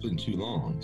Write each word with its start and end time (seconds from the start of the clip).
It's 0.00 0.06
been 0.06 0.16
too 0.16 0.36
long. 0.36 0.80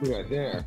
We 0.00 0.08
got 0.08 0.30
there. 0.30 0.64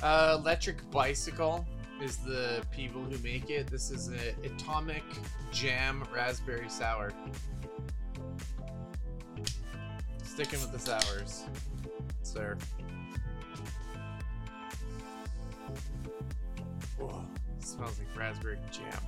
Uh, 0.00 0.36
Electric 0.38 0.88
Bicycle 0.92 1.66
is 2.00 2.18
the 2.18 2.64
people 2.70 3.02
who 3.02 3.18
make 3.24 3.50
it. 3.50 3.66
This 3.66 3.90
is 3.90 4.06
an 4.06 4.20
Atomic 4.44 5.02
Jam 5.50 6.04
Raspberry 6.14 6.68
Sour. 6.68 7.12
Sticking 10.22 10.60
with 10.60 10.70
the 10.70 10.78
sours, 10.78 11.42
sir. 12.22 12.56
Smells 17.76 17.98
like 17.98 18.18
raspberry 18.18 18.58
jam. 18.70 19.00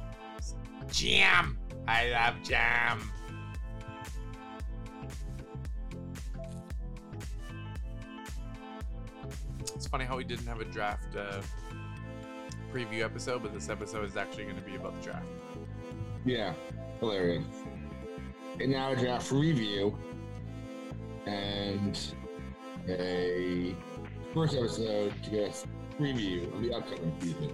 Jam! 0.91 1.59
I 1.87 2.11
love 2.11 2.35
jam! 2.43 3.11
It's 9.75 9.87
funny 9.87 10.05
how 10.05 10.17
we 10.17 10.25
didn't 10.25 10.47
have 10.47 10.61
a 10.61 10.65
draft 10.65 11.17
uh, 11.17 11.41
preview 12.73 13.05
episode, 13.05 13.43
but 13.43 13.55
this 13.55 13.69
episode 13.69 14.05
is 14.05 14.17
actually 14.17 14.45
going 14.45 14.57
to 14.57 14.63
be 14.63 14.77
about 14.77 14.95
the 14.97 15.11
draft. 15.11 15.27
Yeah, 16.25 16.53
hilarious. 17.01 17.45
And 18.61 18.73
now 18.73 18.93
a 18.93 18.97
draft 18.97 19.31
review 19.31 19.97
and 21.27 21.99
a 22.89 23.75
first 24.35 24.57
episode 24.57 25.15
to 25.23 25.31
get 25.31 25.51
us 25.51 25.67
preview 25.99 26.53
of 26.55 26.63
the 26.63 26.75
upcoming 26.75 27.15
season. 27.21 27.53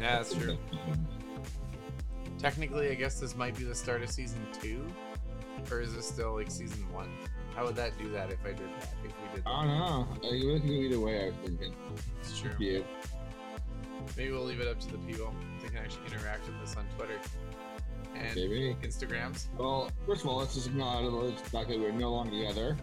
Yeah, 0.00 0.16
that's 0.16 0.34
true. 0.34 0.58
Technically, 2.38 2.90
I 2.90 2.94
guess 2.94 3.18
this 3.18 3.34
might 3.34 3.56
be 3.56 3.64
the 3.64 3.74
start 3.74 4.02
of 4.02 4.10
season 4.10 4.46
two, 4.60 4.84
or 5.70 5.80
is 5.80 5.94
this 5.94 6.06
still 6.06 6.34
like 6.34 6.50
season 6.50 6.84
one? 6.92 7.08
How 7.54 7.64
would 7.64 7.76
that 7.76 7.96
do 7.98 8.10
that 8.10 8.30
if 8.30 8.44
I 8.44 8.48
did 8.50 8.68
that? 8.78 8.94
If 9.04 9.12
we 9.12 9.36
did 9.36 9.44
that? 9.44 9.50
I 9.50 9.64
don't 9.64 9.78
know. 9.78 10.08
I 10.28 10.32
mean, 10.32 10.52
we 10.52 10.60
can 10.60 10.68
go 10.68 10.74
either 10.74 11.00
way. 11.00 11.22
I 11.22 11.26
was 11.28 11.34
thinking. 11.44 11.74
It's 12.20 12.38
true. 12.38 12.50
You. 12.58 12.84
Maybe 14.16 14.30
we'll 14.30 14.44
leave 14.44 14.60
it 14.60 14.68
up 14.68 14.78
to 14.80 14.92
the 14.92 14.98
people. 14.98 15.34
They 15.62 15.68
can 15.68 15.78
actually 15.78 16.06
interact 16.06 16.46
with 16.46 16.56
us 16.56 16.76
on 16.76 16.84
Twitter 16.96 17.18
and 18.14 18.36
Maybe. 18.36 18.76
Instagrams. 18.82 19.46
Well, 19.58 19.90
first 20.06 20.22
of 20.22 20.28
all, 20.28 20.36
let's 20.36 20.54
just 20.54 20.66
acknowledge 20.68 21.36
the 21.36 21.50
fact 21.50 21.68
that 21.70 21.80
we're 21.80 21.92
no 21.92 22.12
longer 22.12 22.30
together. 22.32 22.76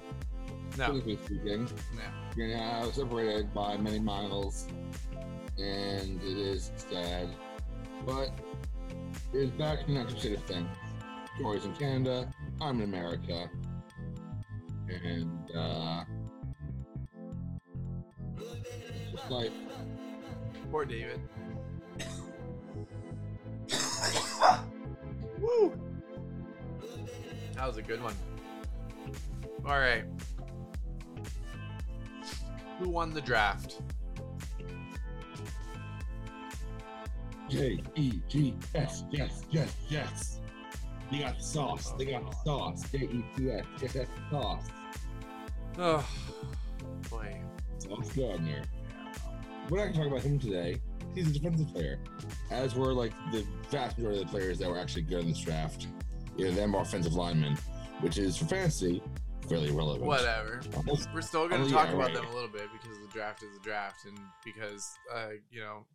No, 0.78 0.88
Physically 0.88 1.20
speaking, 1.26 1.66
no. 1.96 2.02
we're 2.36 2.48
now 2.58 2.90
separated 2.92 3.54
by 3.54 3.78
many 3.78 4.00
miles, 4.00 4.68
and 5.58 6.22
it 6.22 6.38
is 6.38 6.72
sad. 6.76 7.30
But 8.06 8.32
it's 9.32 9.52
back 9.52 9.82
to 9.82 9.88
the 9.88 9.94
next 9.94 10.20
state 10.20 10.38
of 10.38 10.44
thing. 10.44 10.68
Tori's 11.40 11.66
in 11.66 11.74
Canada. 11.76 12.32
I'm 12.62 12.78
in 12.82 12.84
America. 12.84 13.50
And 14.88 15.52
uh 15.56 16.04
just 19.12 19.32
like 19.32 19.52
Poor 20.72 20.86
David. 20.86 21.22
Woo! 25.40 25.72
That 27.56 27.68
was 27.68 27.78
a 27.78 27.82
good 27.84 28.02
one. 28.02 28.16
All 29.66 29.80
right. 29.80 30.04
Who 32.80 32.90
won 32.90 33.14
the 33.14 33.22
draft? 33.22 33.82
J 37.50 37.82
E 37.96 38.12
T 38.30 38.56
S 38.76 39.04
yes 39.12 39.44
yes 39.52 39.76
yes. 39.90 40.40
They 41.12 41.20
got 41.20 41.38
the 41.38 41.44
sauce. 41.44 41.92
They 41.98 42.06
got 42.06 42.30
the 42.30 42.36
sauce. 42.44 42.90
J 42.92 42.98
E 43.00 43.24
T 43.38 43.52
S 43.52 43.66
yes 43.82 43.96
yes 43.96 44.08
sauce. 44.32 44.66
Oh, 45.78 46.08
boy. 47.10 47.42
Sauce 47.80 48.12
Gardner. 48.14 48.64
We're 49.70 49.78
not 49.86 49.94
gonna 49.94 49.98
talk 49.98 50.08
about 50.08 50.22
him 50.24 50.40
today. 50.40 50.80
He's 51.16 51.30
a 51.30 51.34
defensive 51.34 51.68
player, 51.74 52.00
as 52.52 52.76
were 52.76 52.94
like 52.94 53.14
the 53.32 53.46
vast 53.70 53.98
majority 53.98 54.22
of 54.22 54.28
the 54.28 54.32
players 54.32 54.58
that 54.60 54.70
were 54.70 54.80
actually 54.80 55.04
good 55.04 55.22
in 55.22 55.30
this 55.30 55.40
draft. 55.42 55.88
Either 56.38 56.52
them 56.52 56.74
or 56.74 56.82
offensive 56.82 57.14
linemen, 57.14 57.56
which 58.02 58.18
is 58.18 58.36
for 58.38 58.46
fantasy 58.46 59.02
fairly 59.48 59.72
relevant. 59.72 60.06
Whatever. 60.06 60.62
Almost- 60.76 61.10
We're 61.14 61.22
still 61.22 61.48
going 61.48 61.64
to 61.66 61.70
talk 61.70 61.90
about 61.90 62.14
them 62.14 62.26
a 62.26 62.34
little 62.34 62.50
bit 62.50 62.70
because 62.72 62.98
the 63.00 63.08
draft 63.14 63.44
is 63.44 63.50
a 63.56 63.60
draft, 63.62 64.06
and 64.06 64.18
because 64.44 64.90
uh, 65.14 65.28
you 65.52 65.60
know, 65.60 65.86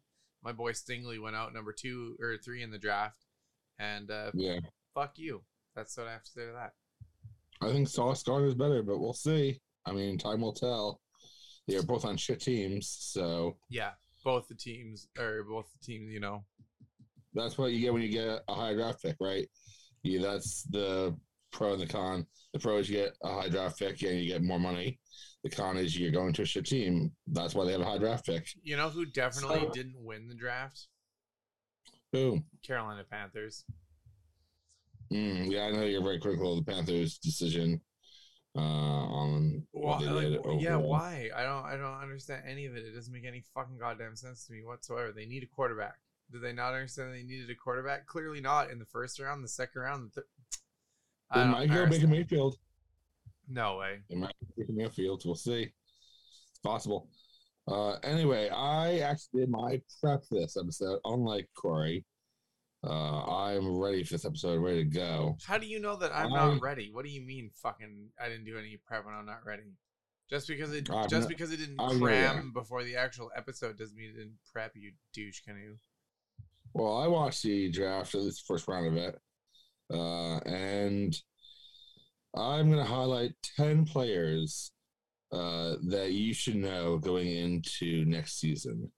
my 0.43 0.53
boy 0.53 0.73
Stingley 0.73 1.21
went 1.21 1.37
out 1.37 1.53
number 1.55 1.73
two 1.73 2.17
or 2.21 2.37
three 2.39 2.63
in 2.63 2.71
the 2.71 2.79
draft, 2.79 3.25
and 3.79 4.11
uh, 4.11 4.31
Yeah, 4.35 4.61
fuck 4.95 5.13
you. 5.17 5.43
That's 5.75 5.97
what 5.97 6.07
I 6.09 6.13
have 6.13 6.25
to 6.25 6.31
say 6.31 6.47
to 6.47 6.53
that. 6.53 6.73
I 7.61 7.73
think 7.73 7.89
Sauce 7.89 8.23
Gardner 8.23 8.49
is 8.49 8.55
better, 8.55 8.83
but 8.83 8.99
we'll 8.99 9.13
see. 9.13 9.61
I 9.87 9.93
mean, 9.93 10.19
time 10.19 10.41
will 10.41 10.53
tell. 10.53 11.01
They 11.67 11.77
are 11.77 11.83
both 11.83 12.05
on 12.05 12.17
shit 12.17 12.41
teams, 12.41 12.89
so 13.01 13.57
Yeah, 13.69 13.91
both 14.25 14.49
the 14.49 14.55
teams 14.55 15.09
or 15.19 15.43
both 15.45 15.67
the 15.73 15.85
teams, 15.85 16.13
you 16.13 16.21
know. 16.21 16.45
that's 17.35 17.59
what 17.59 17.73
you 17.73 17.81
get 17.81 17.93
when 17.93 18.03
you 18.03 18.09
get 18.09 18.41
a 18.49 18.55
high 18.55 18.75
draft 18.75 19.03
pick, 19.03 19.17
right? 19.21 19.47
Yeah, 20.03 20.23
that's 20.23 20.63
the 20.71 21.17
pro 21.53 21.73
and 21.75 21.83
the 21.83 21.87
con. 21.87 22.27
The 22.53 22.59
pro 22.61 22.79
is 22.79 22.89
you 22.89 22.97
get 22.97 23.17
a 23.23 23.29
high 23.43 23.49
draft 23.49 23.79
pick 23.79 24.01
and 24.03 24.19
you 24.19 24.27
get 24.29 24.43
more 24.43 24.59
money. 24.61 24.99
The 25.45 25.51
con 25.51 25.77
is 25.77 25.97
you're 25.99 26.11
going 26.11 26.33
to 26.35 26.43
a 26.43 26.45
shit 26.45 26.67
team. 26.67 27.13
That's 27.29 27.55
why 27.55 27.65
they 27.65 27.73
have 27.73 27.81
a 27.81 27.85
high 27.85 27.99
draft 27.99 28.27
pick. 28.27 28.49
You 28.63 28.77
know 28.77 28.89
who 28.91 29.07
definitely 29.07 29.61
So- 29.61 29.71
didn't 29.73 30.03
win 30.05 30.29
the 30.29 30.35
draft? 30.35 30.89
Boom. 32.13 32.45
Carolina 32.63 33.05
Panthers. 33.09 33.65
Mm, 35.13 35.51
yeah, 35.51 35.65
I 35.65 35.71
know 35.73 35.85
you're 35.85 36.03
very 36.03 36.19
critical 36.21 36.59
of 36.59 36.65
the 36.65 36.71
Panthers' 36.71 37.19
decision 37.19 37.81
uh, 38.57 38.61
on 38.61 39.67
what 39.71 40.01
they 40.01 40.07
like, 40.07 40.43
did. 40.43 40.61
yeah, 40.61 40.77
why? 40.77 41.31
I 41.35 41.43
don't 41.45 41.65
I 41.65 41.77
don't 41.77 42.01
understand 42.03 42.43
any 42.47 42.67
of 42.67 42.75
it. 42.77 42.85
It 42.85 42.95
doesn't 42.95 43.13
make 43.13 43.25
any 43.25 43.43
fucking 43.55 43.79
goddamn 43.79 44.17
sense 44.17 44.47
to 44.47 44.53
me 44.53 44.63
whatsoever. 44.65 45.13
They 45.13 45.27
need 45.27 45.43
a 45.43 45.47
quarterback. 45.47 45.97
Did 46.31 46.43
they 46.43 46.53
not 46.53 46.75
understand 46.75 47.13
they 47.15 47.23
needed 47.23 47.49
a 47.51 47.55
quarterback? 47.55 48.07
Clearly 48.07 48.41
not 48.41 48.71
in 48.71 48.79
the 48.79 48.85
first 48.85 49.19
round, 49.19 49.43
the 49.45 49.49
second 49.49 49.81
round, 49.81 50.11
the 50.15 50.23
third. 50.23 50.25
They 51.35 51.45
might 51.45 51.71
go 51.71 51.87
Baker 51.87 52.07
Mayfield. 52.07 52.57
No 53.49 53.77
way. 53.79 53.99
They 54.11 54.17
might 54.17 54.35
go 54.41 54.49
Baker 54.57 54.73
Mayfield. 54.73 55.23
We'll 55.25 55.35
see. 55.35 55.63
It's 55.63 56.61
possible. 56.63 57.09
Uh, 57.67 57.95
anyway, 58.03 58.49
I 58.49 58.99
actually 59.01 59.41
did 59.43 59.51
my 59.51 59.81
prep 60.01 60.25
for 60.25 60.39
this 60.41 60.57
episode, 60.57 61.01
unlike 61.05 61.49
Corey. 61.55 62.05
Uh, 62.85 63.25
I'm 63.25 63.77
ready 63.79 64.05
for 64.05 64.15
this 64.15 64.25
episode, 64.25 64.61
ready 64.63 64.85
to 64.85 64.91
go. 64.91 65.37
How 65.47 65.59
do 65.59 65.67
you 65.67 65.81
know 65.81 65.97
that 65.97 66.15
I'm 66.15 66.33
I- 66.33 66.37
not 66.53 66.63
ready? 66.63 66.91
What 66.93 67.05
do 67.05 67.11
you 67.11 67.21
mean, 67.21 67.51
fucking? 67.63 68.09
I 68.23 68.29
didn't 68.29 68.45
do 68.45 68.57
any 68.57 68.79
prep 68.87 69.05
and 69.07 69.15
I'm 69.15 69.27
not 69.27 69.45
ready. 69.45 69.73
Just 70.31 70.47
because 70.47 70.73
it 70.73 70.91
I'm 70.91 71.09
just 71.09 71.23
not- 71.23 71.29
because 71.29 71.53
it 71.53 71.57
didn't 71.57 71.81
I'm 71.81 72.01
cram 72.01 72.37
ready. 72.37 72.49
before 72.53 72.85
the 72.85 72.97
actual 72.97 73.31
episode 73.37 73.79
doesn't 73.79 73.97
mean 73.97 74.11
it 74.11 74.17
didn't 74.19 74.39
prep. 74.53 74.73
You 74.77 74.93
douche 75.13 75.41
canoe. 75.41 75.77
Well, 76.75 76.97
I 76.99 77.07
watched 77.09 77.43
the 77.43 77.71
draft, 77.71 78.15
least 78.15 78.47
the 78.47 78.53
first 78.55 78.69
round 78.69 78.87
of 78.87 78.97
it, 78.97 79.19
uh, 79.91 80.37
and 80.41 81.19
I'm 82.37 82.71
going 82.71 82.85
to 82.85 82.91
highlight 82.91 83.33
10 83.57 83.85
players 83.87 84.71
uh, 85.33 85.75
that 85.89 86.13
you 86.13 86.33
should 86.35 86.57
know 86.57 86.99
going 86.99 87.29
into 87.29 88.05
next 88.05 88.39
season. 88.41 88.91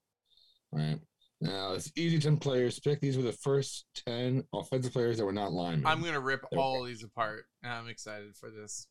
All 0.72 0.78
right. 0.78 0.98
Now, 1.40 1.72
it's 1.72 1.90
easy 1.96 2.18
10 2.18 2.36
players 2.36 2.78
pick. 2.80 3.00
These 3.00 3.16
were 3.16 3.22
the 3.22 3.32
first 3.32 3.86
10 4.06 4.44
offensive 4.54 4.92
players 4.92 5.16
that 5.18 5.24
were 5.24 5.32
not 5.32 5.52
linemen. 5.52 5.86
I'm 5.86 6.02
gonna 6.02 6.20
rip 6.20 6.44
Okay. 6.44 6.56
all 6.56 6.84
these 6.84 7.02
apart. 7.02 7.44
and 7.62 7.72
I'm 7.72 7.88
excited 7.88 8.36
for 8.36 8.50
this. 8.50 8.86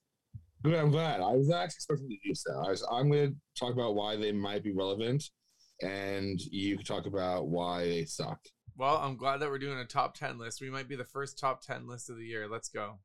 Good, 0.63 0.73
I'm 0.75 0.89
glad. 0.91 1.21
I 1.21 1.31
was 1.31 1.50
actually 1.51 1.75
expecting 1.75 2.09
to 2.09 2.18
do 2.27 2.33
so. 2.35 2.51
I 2.65 2.69
was, 2.71 2.85
I'm 2.92 3.09
going 3.09 3.30
to 3.31 3.35
talk 3.57 3.71
about 3.74 3.95
why 3.95 4.15
they 4.18 4.31
might 4.33 4.62
be 4.63 4.74
relevant, 4.74 5.24
and 5.81 6.38
you 6.42 6.75
can 6.75 6.85
talk 6.85 7.06
about 7.06 7.47
why 7.47 7.85
they 7.85 8.03
suck. 8.06 8.39
Well, 8.75 8.97
I'm 8.97 9.15
glad 9.15 9.38
that 9.38 9.50
we're 9.50 9.59
doing 9.59 9.77
a 9.80 9.85
top 9.85 10.15
ten 10.15 10.38
list. 10.38 10.59
We 10.59 10.69
might 10.69 10.89
be 10.89 10.95
the 10.97 11.06
first 11.06 11.38
top 11.39 11.62
ten 11.62 11.88
list 11.88 12.09
of 12.09 12.18
the 12.18 12.25
year. 12.25 12.47
Let's 12.50 12.68
go. 12.69 13.00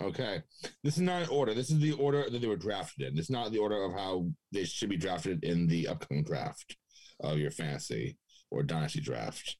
Okay. 0.00 0.42
This 0.82 0.96
is 0.96 1.02
not 1.02 1.22
an 1.22 1.28
order. 1.28 1.52
This 1.52 1.70
is 1.70 1.78
the 1.78 1.92
order 1.92 2.28
that 2.28 2.40
they 2.40 2.46
were 2.46 2.56
drafted 2.56 3.08
in. 3.08 3.18
It's 3.18 3.30
not 3.30 3.52
the 3.52 3.58
order 3.58 3.82
of 3.82 3.92
how 3.92 4.28
they 4.52 4.64
should 4.64 4.88
be 4.88 4.96
drafted 4.96 5.44
in 5.44 5.66
the 5.66 5.88
upcoming 5.88 6.24
draft 6.24 6.76
of 7.20 7.38
your 7.38 7.50
fantasy 7.50 8.16
or 8.50 8.62
dynasty 8.62 9.00
draft 9.00 9.56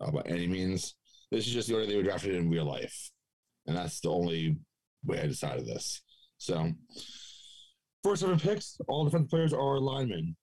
uh, 0.00 0.10
by 0.10 0.22
any 0.26 0.46
means. 0.46 0.94
This 1.30 1.46
is 1.46 1.52
just 1.52 1.68
the 1.68 1.74
order 1.74 1.86
they 1.86 1.96
were 1.96 2.02
drafted 2.02 2.34
in 2.34 2.50
real 2.50 2.64
life. 2.64 3.10
And 3.66 3.76
that's 3.76 4.00
the 4.00 4.10
only 4.10 4.56
way 5.04 5.20
I 5.20 5.26
decided 5.26 5.66
this. 5.66 6.02
So, 6.38 6.72
first 8.04 8.22
seven 8.22 8.38
picks, 8.38 8.76
all 8.88 9.04
defensive 9.04 9.30
players 9.30 9.52
are 9.52 9.78
linemen. 9.78 10.36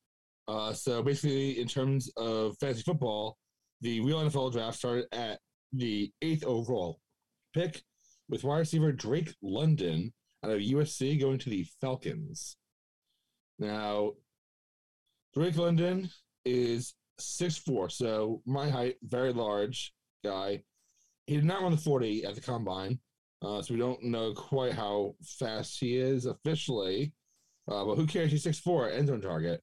Uh, 0.47 0.73
so, 0.73 1.03
basically, 1.03 1.59
in 1.59 1.67
terms 1.67 2.11
of 2.17 2.55
fantasy 2.59 2.83
football, 2.83 3.37
the 3.81 3.99
real 4.01 4.19
NFL 4.19 4.51
draft 4.51 4.77
started 4.77 5.05
at 5.11 5.39
the 5.73 6.11
eighth 6.21 6.43
overall 6.45 6.99
pick 7.53 7.81
with 8.29 8.43
wide 8.43 8.59
receiver 8.59 8.91
Drake 8.91 9.33
London 9.41 10.13
out 10.43 10.51
of 10.51 10.59
USC 10.59 11.19
going 11.19 11.39
to 11.39 11.49
the 11.49 11.65
Falcons. 11.81 12.55
Now, 13.57 14.13
Drake 15.33 15.57
London 15.57 16.09
is 16.45 16.95
six 17.19 17.57
four, 17.57 17.89
so 17.89 18.41
my 18.45 18.69
height, 18.69 18.95
very 19.03 19.33
large 19.33 19.93
guy. 20.23 20.61
He 21.27 21.35
did 21.35 21.45
not 21.45 21.61
run 21.61 21.71
the 21.71 21.77
40 21.77 22.23
at 22.25 22.35
the 22.35 22.41
combine, 22.41 22.99
uh, 23.41 23.61
so 23.61 23.73
we 23.73 23.79
don't 23.79 24.03
know 24.03 24.33
quite 24.33 24.73
how 24.73 25.15
fast 25.23 25.77
he 25.79 25.97
is 25.97 26.25
officially. 26.25 27.13
Uh, 27.69 27.85
but 27.85 27.95
who 27.95 28.07
cares? 28.07 28.31
He's 28.31 28.43
six 28.43 28.59
four, 28.59 28.89
end 28.89 29.07
zone 29.07 29.21
target. 29.21 29.61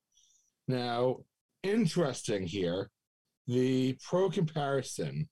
Now, 0.68 1.18
interesting 1.62 2.46
here, 2.46 2.90
the 3.46 3.98
pro 4.08 4.30
comparison 4.30 5.28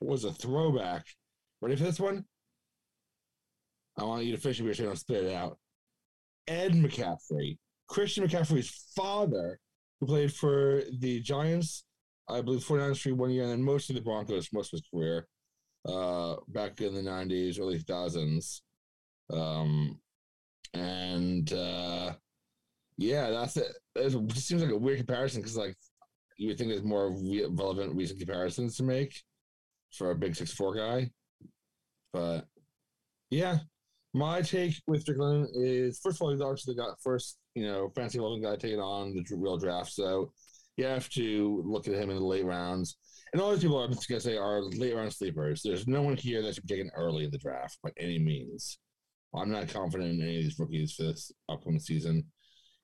was 0.00 0.24
a 0.24 0.32
throwback. 0.32 1.04
Ready 1.60 1.76
for 1.76 1.84
this 1.84 2.00
one? 2.00 2.24
I 3.98 4.04
want 4.04 4.24
you 4.24 4.34
to 4.34 4.40
finish 4.40 4.60
it 4.60 4.64
because 4.64 4.78
you 4.78 4.86
don't 4.86 4.98
spit 4.98 5.24
it 5.24 5.34
out. 5.34 5.58
Ed 6.48 6.72
McCaffrey, 6.72 7.58
Christian 7.88 8.26
McCaffrey's 8.26 8.90
father, 8.94 9.58
who 10.00 10.06
played 10.06 10.32
for 10.32 10.82
the 10.98 11.20
Giants, 11.20 11.84
I 12.28 12.40
believe 12.40 12.64
49ers 12.64 13.00
for 13.00 13.14
one 13.14 13.30
year, 13.30 13.44
and 13.44 13.52
then 13.52 13.62
mostly 13.62 13.94
the 13.94 14.02
Broncos 14.02 14.48
most 14.52 14.72
of 14.72 14.78
his 14.78 14.88
career, 14.92 15.26
uh, 15.86 16.36
back 16.48 16.80
in 16.80 16.94
the 16.94 17.02
90s, 17.02 17.60
early 17.60 17.78
2000s. 17.78 18.60
Um, 19.32 20.00
and 20.74 21.52
uh, 21.52 22.12
yeah, 22.98 23.30
that's 23.30 23.56
it. 23.56 23.72
It 23.94 24.10
just 24.28 24.46
seems 24.48 24.62
like 24.62 24.72
a 24.72 24.76
weird 24.76 24.98
comparison 24.98 25.40
because, 25.40 25.56
like, 25.56 25.76
you 26.36 26.48
would 26.48 26.58
think 26.58 26.70
there's 26.70 26.82
more 26.82 27.10
re- 27.10 27.46
relevant 27.48 27.94
recent 27.94 28.18
comparisons 28.18 28.76
to 28.76 28.82
make 28.82 29.22
for 29.92 30.10
a 30.10 30.16
big 30.16 30.34
six 30.34 30.52
four 30.52 30.74
guy. 30.74 31.10
But 32.12 32.46
yeah, 33.30 33.58
my 34.14 34.40
take 34.40 34.80
with 34.86 35.02
Strickland 35.02 35.48
is 35.54 35.98
first 36.00 36.16
of 36.16 36.22
all, 36.22 36.30
he's 36.30 36.40
obviously 36.40 36.76
got 36.76 37.00
first, 37.02 37.38
you 37.54 37.66
know, 37.66 37.90
fancy 37.94 38.18
eleven 38.18 38.40
guy 38.40 38.56
taking 38.56 38.80
on 38.80 39.12
the 39.12 39.36
real 39.36 39.58
draft. 39.58 39.92
So 39.92 40.32
you 40.76 40.86
have 40.86 41.08
to 41.10 41.62
look 41.66 41.88
at 41.88 41.94
him 41.94 42.10
in 42.10 42.16
the 42.16 42.24
late 42.24 42.44
rounds. 42.44 42.96
And 43.32 43.42
all 43.42 43.50
these 43.50 43.62
people 43.62 43.82
I'm 43.82 43.92
just 43.92 44.08
gonna 44.08 44.20
say 44.20 44.36
are 44.36 44.62
late 44.62 44.94
round 44.94 45.12
sleepers. 45.12 45.62
There's 45.62 45.88
no 45.88 46.02
one 46.02 46.16
here 46.16 46.42
that 46.42 46.54
should 46.54 46.66
be 46.66 46.74
taken 46.74 46.90
early 46.96 47.24
in 47.24 47.32
the 47.32 47.38
draft 47.38 47.78
by 47.82 47.90
any 47.98 48.20
means. 48.20 48.78
I'm 49.34 49.50
not 49.50 49.68
confident 49.68 50.12
in 50.12 50.22
any 50.22 50.38
of 50.38 50.44
these 50.44 50.58
rookies 50.60 50.94
for 50.94 51.02
this 51.02 51.32
upcoming 51.48 51.80
season. 51.80 52.24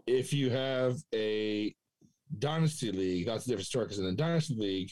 If 0.09 0.33
you 0.33 0.50
have 0.50 0.97
a 1.15 1.73
dynasty 2.41 2.91
league, 2.91 3.26
that's 3.26 3.47
a 3.47 3.50
different 3.50 3.69
story 3.69 3.85
because 3.85 4.00
in 4.00 4.06
a 4.06 4.12
dynasty 4.12 4.56
league, 4.59 4.91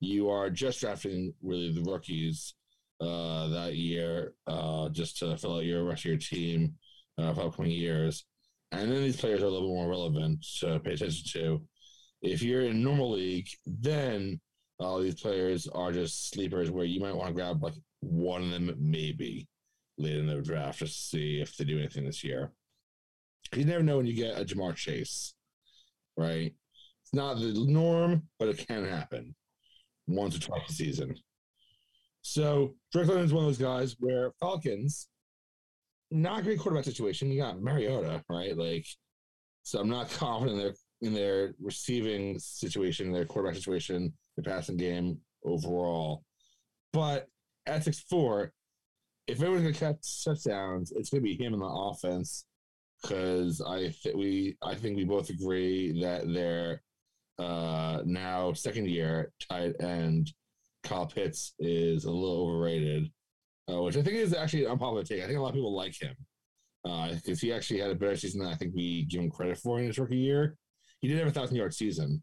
you 0.00 0.28
are 0.28 0.50
just 0.50 0.80
drafting 0.80 1.32
really 1.42 1.72
the 1.72 1.82
rookies 1.90 2.54
uh, 3.00 3.48
that 3.48 3.74
year 3.74 4.34
uh, 4.46 4.88
just 4.90 5.18
to 5.18 5.36
fill 5.36 5.56
out 5.56 5.64
your 5.64 5.84
rest 5.84 6.04
of 6.04 6.10
your 6.10 6.18
team 6.18 6.74
uh, 7.18 7.32
for 7.32 7.42
upcoming 7.42 7.70
years. 7.70 8.24
And 8.72 8.90
then 8.90 9.02
these 9.02 9.16
players 9.16 9.42
are 9.42 9.46
a 9.46 9.50
little 9.50 9.68
bit 9.68 9.74
more 9.74 9.88
relevant 9.88 10.44
to 10.60 10.78
pay 10.80 10.92
attention 10.92 11.24
to. 11.32 11.62
If 12.20 12.42
you're 12.42 12.62
in 12.62 12.82
normal 12.82 13.12
league, 13.12 13.48
then 13.66 14.40
all 14.80 15.00
these 15.00 15.20
players 15.20 15.66
are 15.68 15.92
just 15.92 16.30
sleepers 16.30 16.70
where 16.70 16.84
you 16.84 17.00
might 17.00 17.14
want 17.14 17.28
to 17.28 17.34
grab 17.34 17.62
like 17.62 17.74
one 18.00 18.42
of 18.42 18.50
them 18.50 18.74
maybe 18.78 19.48
late 19.96 20.16
in 20.16 20.26
the 20.26 20.40
draft 20.40 20.80
just 20.80 20.94
to 20.94 21.16
see 21.16 21.40
if 21.40 21.56
they 21.56 21.64
do 21.64 21.78
anything 21.78 22.04
this 22.04 22.22
year. 22.22 22.52
You 23.54 23.64
never 23.64 23.82
know 23.82 23.96
when 23.96 24.06
you 24.06 24.14
get 24.14 24.38
a 24.38 24.44
Ja'Marr 24.44 24.76
Chase, 24.76 25.34
right? 26.16 26.52
It's 27.02 27.14
not 27.14 27.38
the 27.38 27.54
norm, 27.66 28.24
but 28.38 28.48
it 28.48 28.66
can 28.68 28.84
happen 28.84 29.34
once 30.06 30.36
or 30.36 30.40
twice 30.40 30.68
a 30.68 30.72
season. 30.72 31.14
So 32.28 32.74
Drake 32.92 33.06
Strickland 33.06 33.24
is 33.24 33.32
one 33.32 33.44
of 33.44 33.48
those 33.48 33.58
guys 33.58 33.96
where 33.98 34.32
Falcons, 34.38 35.08
not 36.10 36.44
great 36.44 36.58
quarterback 36.58 36.84
situation. 36.84 37.30
You 37.30 37.40
got 37.40 37.62
Mariota, 37.62 38.22
right? 38.28 38.54
Like, 38.54 38.86
so 39.62 39.80
I'm 39.80 39.88
not 39.88 40.10
confident 40.12 40.58
in 40.58 40.62
their 40.62 40.74
in 41.00 41.14
their 41.14 41.54
receiving 41.58 42.38
situation, 42.38 43.12
their 43.12 43.24
quarterback 43.24 43.56
situation, 43.56 44.12
the 44.36 44.42
passing 44.42 44.76
game 44.76 45.18
overall. 45.42 46.22
But 46.92 47.28
at 47.66 47.84
six 47.84 48.00
four, 48.00 48.52
if 49.26 49.40
everyone's 49.40 49.62
gonna 49.62 49.94
catch 49.94 50.22
touchdowns, 50.22 50.92
it's 50.92 51.08
gonna 51.08 51.22
be 51.22 51.34
him 51.34 51.54
in 51.54 51.60
the 51.60 51.66
offense 51.66 52.44
because 53.00 53.62
I 53.62 53.88
think 53.88 54.16
we 54.16 54.58
I 54.62 54.74
think 54.74 54.98
we 54.98 55.04
both 55.04 55.30
agree 55.30 55.98
that 56.02 56.30
their 56.30 56.82
uh, 57.38 58.02
now 58.04 58.52
second 58.52 58.90
year 58.90 59.32
tight 59.48 59.80
end 59.80 60.30
Kyle 60.84 61.06
Pitts 61.06 61.54
is 61.58 62.04
a 62.04 62.10
little 62.10 62.48
overrated, 62.48 63.10
uh, 63.70 63.82
which 63.82 63.96
I 63.96 64.02
think 64.02 64.16
is 64.16 64.34
actually 64.34 64.64
an 64.64 64.72
unpopular 64.72 65.04
take. 65.04 65.22
I 65.22 65.26
think 65.26 65.38
a 65.38 65.42
lot 65.42 65.48
of 65.48 65.54
people 65.54 65.74
like 65.74 66.00
him 66.00 66.14
because 66.84 67.42
uh, 67.42 67.46
he 67.46 67.52
actually 67.52 67.80
had 67.80 67.90
a 67.90 67.94
better 67.94 68.16
season 68.16 68.40
than 68.40 68.48
I 68.48 68.54
think 68.54 68.74
we 68.74 69.04
give 69.04 69.20
him 69.20 69.30
credit 69.30 69.58
for 69.58 69.78
in 69.78 69.86
his 69.86 69.98
rookie 69.98 70.16
year. 70.16 70.56
He 71.00 71.08
did 71.08 71.18
have 71.18 71.28
a 71.28 71.32
thousand 71.32 71.56
yard 71.56 71.74
season, 71.74 72.22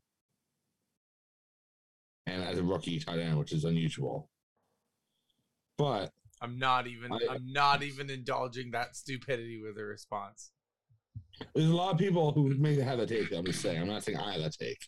and 2.25 2.43
as 2.43 2.57
a 2.57 2.63
rookie 2.63 2.99
tight 2.99 3.19
end, 3.19 3.37
which 3.37 3.51
is 3.51 3.63
unusual. 3.63 4.29
But 5.77 6.11
I'm 6.41 6.57
not 6.57 6.87
even 6.87 7.11
I, 7.11 7.35
am 7.35 7.51
not 7.51 7.83
even 7.83 8.09
indulging 8.09 8.71
that 8.71 8.95
stupidity 8.95 9.61
with 9.61 9.77
a 9.77 9.85
response. 9.85 10.51
There's 11.53 11.69
a 11.69 11.75
lot 11.75 11.93
of 11.93 11.99
people 11.99 12.31
who 12.31 12.55
may 12.57 12.79
have 12.79 12.97
that 12.99 13.09
take. 13.09 13.31
I'm 13.31 13.45
just 13.45 13.61
saying. 13.61 13.81
I'm 13.81 13.87
not 13.87 14.03
saying 14.03 14.17
I 14.17 14.33
have 14.33 14.41
that 14.41 14.53
take, 14.53 14.79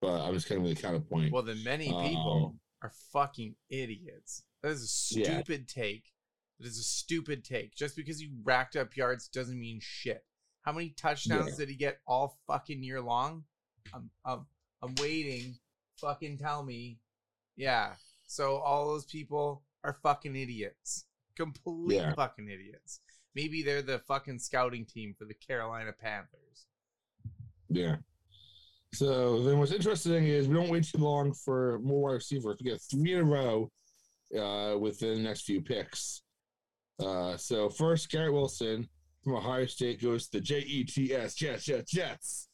but 0.00 0.20
I'm 0.20 0.34
just 0.34 0.48
kind 0.48 0.60
of 0.60 0.68
the 0.68 0.80
counterpoint. 0.80 1.32
Well, 1.32 1.42
then 1.42 1.62
many 1.64 1.86
people 1.86 2.52
um, 2.52 2.60
are 2.82 2.92
fucking 3.12 3.54
idiots. 3.70 4.42
That 4.62 4.70
is 4.70 4.82
a 4.82 4.86
stupid 4.86 5.72
yeah. 5.74 5.82
take. 5.82 6.12
That 6.58 6.66
is 6.66 6.78
a 6.78 6.82
stupid 6.82 7.44
take. 7.44 7.74
Just 7.74 7.96
because 7.96 8.20
you 8.20 8.30
racked 8.42 8.76
up 8.76 8.96
yards 8.96 9.28
doesn't 9.28 9.58
mean 9.58 9.78
shit. 9.80 10.24
How 10.62 10.72
many 10.72 10.90
touchdowns 10.90 11.50
yeah. 11.50 11.56
did 11.56 11.68
he 11.68 11.76
get 11.76 12.00
all 12.06 12.38
fucking 12.46 12.82
year 12.82 13.00
long? 13.00 13.44
I'm, 13.94 14.10
I'm, 14.24 14.46
I'm 14.82 14.94
waiting. 15.00 15.56
Fucking 16.00 16.38
tell 16.38 16.62
me. 16.62 16.98
Yeah. 17.56 17.92
So 18.26 18.56
all 18.56 18.88
those 18.88 19.04
people 19.04 19.62
are 19.84 19.98
fucking 20.02 20.36
idiots. 20.36 21.04
Complete 21.36 21.96
yeah. 21.96 22.14
fucking 22.14 22.48
idiots. 22.48 23.00
Maybe 23.34 23.62
they're 23.62 23.82
the 23.82 24.00
fucking 24.00 24.40
scouting 24.40 24.84
team 24.84 25.14
for 25.16 25.24
the 25.24 25.34
Carolina 25.34 25.92
Panthers. 25.92 26.66
Yeah. 27.68 27.96
So 28.94 29.42
then 29.42 29.58
what's 29.58 29.72
interesting 29.72 30.26
is 30.26 30.48
we 30.48 30.54
don't 30.54 30.70
wait 30.70 30.84
too 30.84 30.98
long 30.98 31.32
for 31.32 31.78
more 31.80 32.08
wide 32.10 32.14
receivers. 32.14 32.58
We 32.60 32.70
get 32.70 32.80
three 32.80 33.12
in 33.12 33.20
a 33.20 33.24
row 33.24 33.70
uh, 34.36 34.78
within 34.78 35.16
the 35.16 35.22
next 35.22 35.42
few 35.42 35.60
picks. 35.60 36.22
Uh, 37.00 37.36
so 37.36 37.68
first, 37.68 38.10
Garrett 38.10 38.32
Wilson 38.32 38.88
from 39.22 39.36
Ohio 39.36 39.66
State 39.66 40.02
goes 40.02 40.28
to 40.28 40.38
the 40.38 40.40
J-E-T-S, 40.40 41.34
Jets, 41.34 41.64
Jets, 41.64 41.92
Jets. 41.92 42.48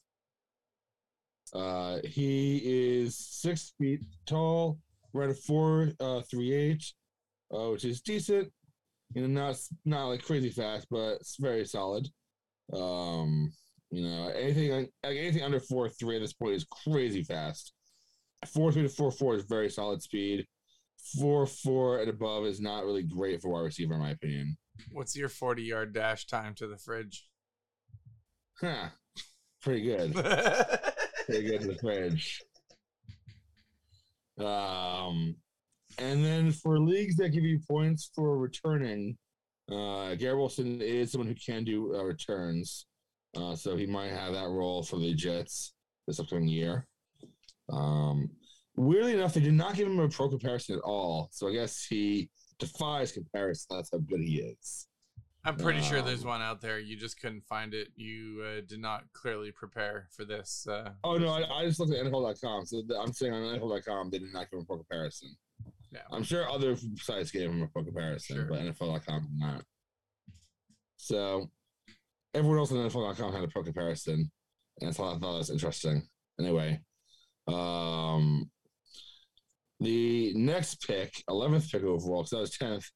Uh, 1.54 1.98
he 2.04 2.60
is 2.64 3.16
six 3.16 3.72
feet 3.78 4.00
tall, 4.26 4.78
right 5.12 5.30
at 5.30 5.38
four, 5.38 5.92
uh, 6.00 6.20
three 6.22 6.52
eight, 6.52 6.84
uh, 7.54 7.70
which 7.70 7.84
is 7.84 8.00
decent. 8.00 8.50
You 9.14 9.22
know, 9.22 9.28
not 9.28 9.56
not 9.84 10.06
like 10.06 10.24
crazy 10.24 10.50
fast, 10.50 10.88
but 10.90 11.14
it's 11.16 11.36
very 11.38 11.64
solid. 11.64 12.08
Um, 12.72 13.52
you 13.94 14.08
know, 14.08 14.28
anything 14.28 14.70
like 14.70 14.90
anything 15.04 15.42
under 15.42 15.60
four 15.60 15.88
three 15.88 16.16
at 16.16 16.22
this 16.22 16.32
point 16.32 16.54
is 16.54 16.64
crazy 16.64 17.22
fast. 17.22 17.72
Four 18.46 18.72
three 18.72 18.82
to 18.82 18.88
four 18.88 19.10
four 19.10 19.34
is 19.34 19.44
very 19.44 19.70
solid 19.70 20.02
speed. 20.02 20.46
Four 21.18 21.46
four 21.46 21.98
and 21.98 22.08
above 22.08 22.44
is 22.46 22.60
not 22.60 22.84
really 22.84 23.02
great 23.02 23.40
for 23.40 23.50
wide 23.50 23.60
receiver, 23.62 23.94
in 23.94 24.00
my 24.00 24.10
opinion. 24.10 24.56
What's 24.92 25.16
your 25.16 25.28
forty 25.28 25.62
yard 25.62 25.92
dash 25.92 26.26
time 26.26 26.54
to 26.56 26.66
the 26.66 26.76
fridge? 26.76 27.26
Huh. 28.60 28.88
Pretty 29.62 29.82
good. 29.82 30.14
Pretty 31.26 31.46
good 31.46 31.60
to 31.62 31.66
the 31.68 31.78
fridge. 31.80 32.42
Um, 34.38 35.36
and 35.98 36.24
then 36.24 36.52
for 36.52 36.78
leagues 36.78 37.16
that 37.16 37.30
give 37.30 37.44
you 37.44 37.60
points 37.68 38.10
for 38.14 38.36
returning, 38.36 39.16
uh, 39.70 40.14
Garrett 40.16 40.38
Wilson 40.38 40.80
is 40.82 41.12
someone 41.12 41.28
who 41.28 41.34
can 41.34 41.64
do 41.64 41.94
uh, 41.94 42.02
returns. 42.02 42.86
Uh, 43.36 43.54
so 43.54 43.76
he 43.76 43.86
might 43.86 44.10
have 44.10 44.32
that 44.32 44.48
role 44.48 44.82
for 44.82 44.98
the 44.98 45.14
Jets 45.14 45.74
this 46.06 46.20
upcoming 46.20 46.48
year. 46.48 46.86
Um, 47.70 48.30
weirdly 48.76 49.14
enough, 49.14 49.34
they 49.34 49.40
did 49.40 49.54
not 49.54 49.74
give 49.74 49.88
him 49.88 49.98
a 49.98 50.08
pro 50.08 50.28
comparison 50.28 50.76
at 50.76 50.82
all. 50.82 51.28
So 51.32 51.48
I 51.48 51.52
guess 51.52 51.84
he 51.84 52.30
defies 52.58 53.12
comparison. 53.12 53.76
That's 53.76 53.90
how 53.92 53.98
good 53.98 54.20
he 54.20 54.40
is. 54.40 54.86
I'm 55.46 55.56
pretty 55.56 55.80
um, 55.80 55.84
sure 55.84 56.02
there's 56.02 56.22
um, 56.22 56.28
one 56.28 56.42
out 56.42 56.60
there. 56.62 56.78
You 56.78 56.96
just 56.96 57.20
couldn't 57.20 57.44
find 57.46 57.74
it. 57.74 57.88
You 57.96 58.42
uh, 58.46 58.60
did 58.66 58.80
not 58.80 59.04
clearly 59.12 59.52
prepare 59.52 60.08
for 60.16 60.24
this. 60.24 60.66
Uh, 60.70 60.90
oh 61.04 61.18
no, 61.18 61.28
I, 61.28 61.60
I, 61.60 61.66
just 61.66 61.78
looked 61.78 61.92
at 61.92 62.04
NFL.com. 62.06 62.64
So 62.64 62.82
I'm 62.98 63.12
saying 63.12 63.32
on 63.32 63.58
NFL.com 63.60 64.10
they 64.10 64.18
did 64.18 64.32
not 64.32 64.50
give 64.50 64.58
him 64.58 64.62
a 64.62 64.64
pro 64.64 64.78
comparison. 64.78 65.36
Yeah. 65.92 66.00
I'm 66.10 66.24
sure 66.24 66.50
other 66.50 66.76
sites 66.96 67.30
gave 67.30 67.50
him 67.50 67.62
a 67.62 67.66
pro 67.68 67.84
comparison, 67.84 68.36
sure. 68.36 68.46
but 68.46 68.60
NFL.com 68.60 69.22
did 69.22 69.38
not. 69.38 69.64
So 70.96 71.50
everyone 72.34 72.58
else 72.58 72.72
on 72.72 72.78
NFL.com 72.78 73.32
had 73.32 73.44
a 73.44 73.48
pro 73.48 73.62
comparison, 73.62 74.30
and 74.80 74.94
thought, 74.94 75.16
I 75.16 75.18
thought 75.18 75.32
that 75.32 75.38
was 75.38 75.50
interesting. 75.50 76.02
Anyway, 76.38 76.80
um, 77.46 78.50
the 79.80 80.32
next 80.34 80.86
pick, 80.86 81.22
11th 81.28 81.70
pick 81.70 81.82
overall, 81.82 82.22
because 82.22 82.30
that 82.30 82.38
was 82.38 82.56
10th, 82.56 82.86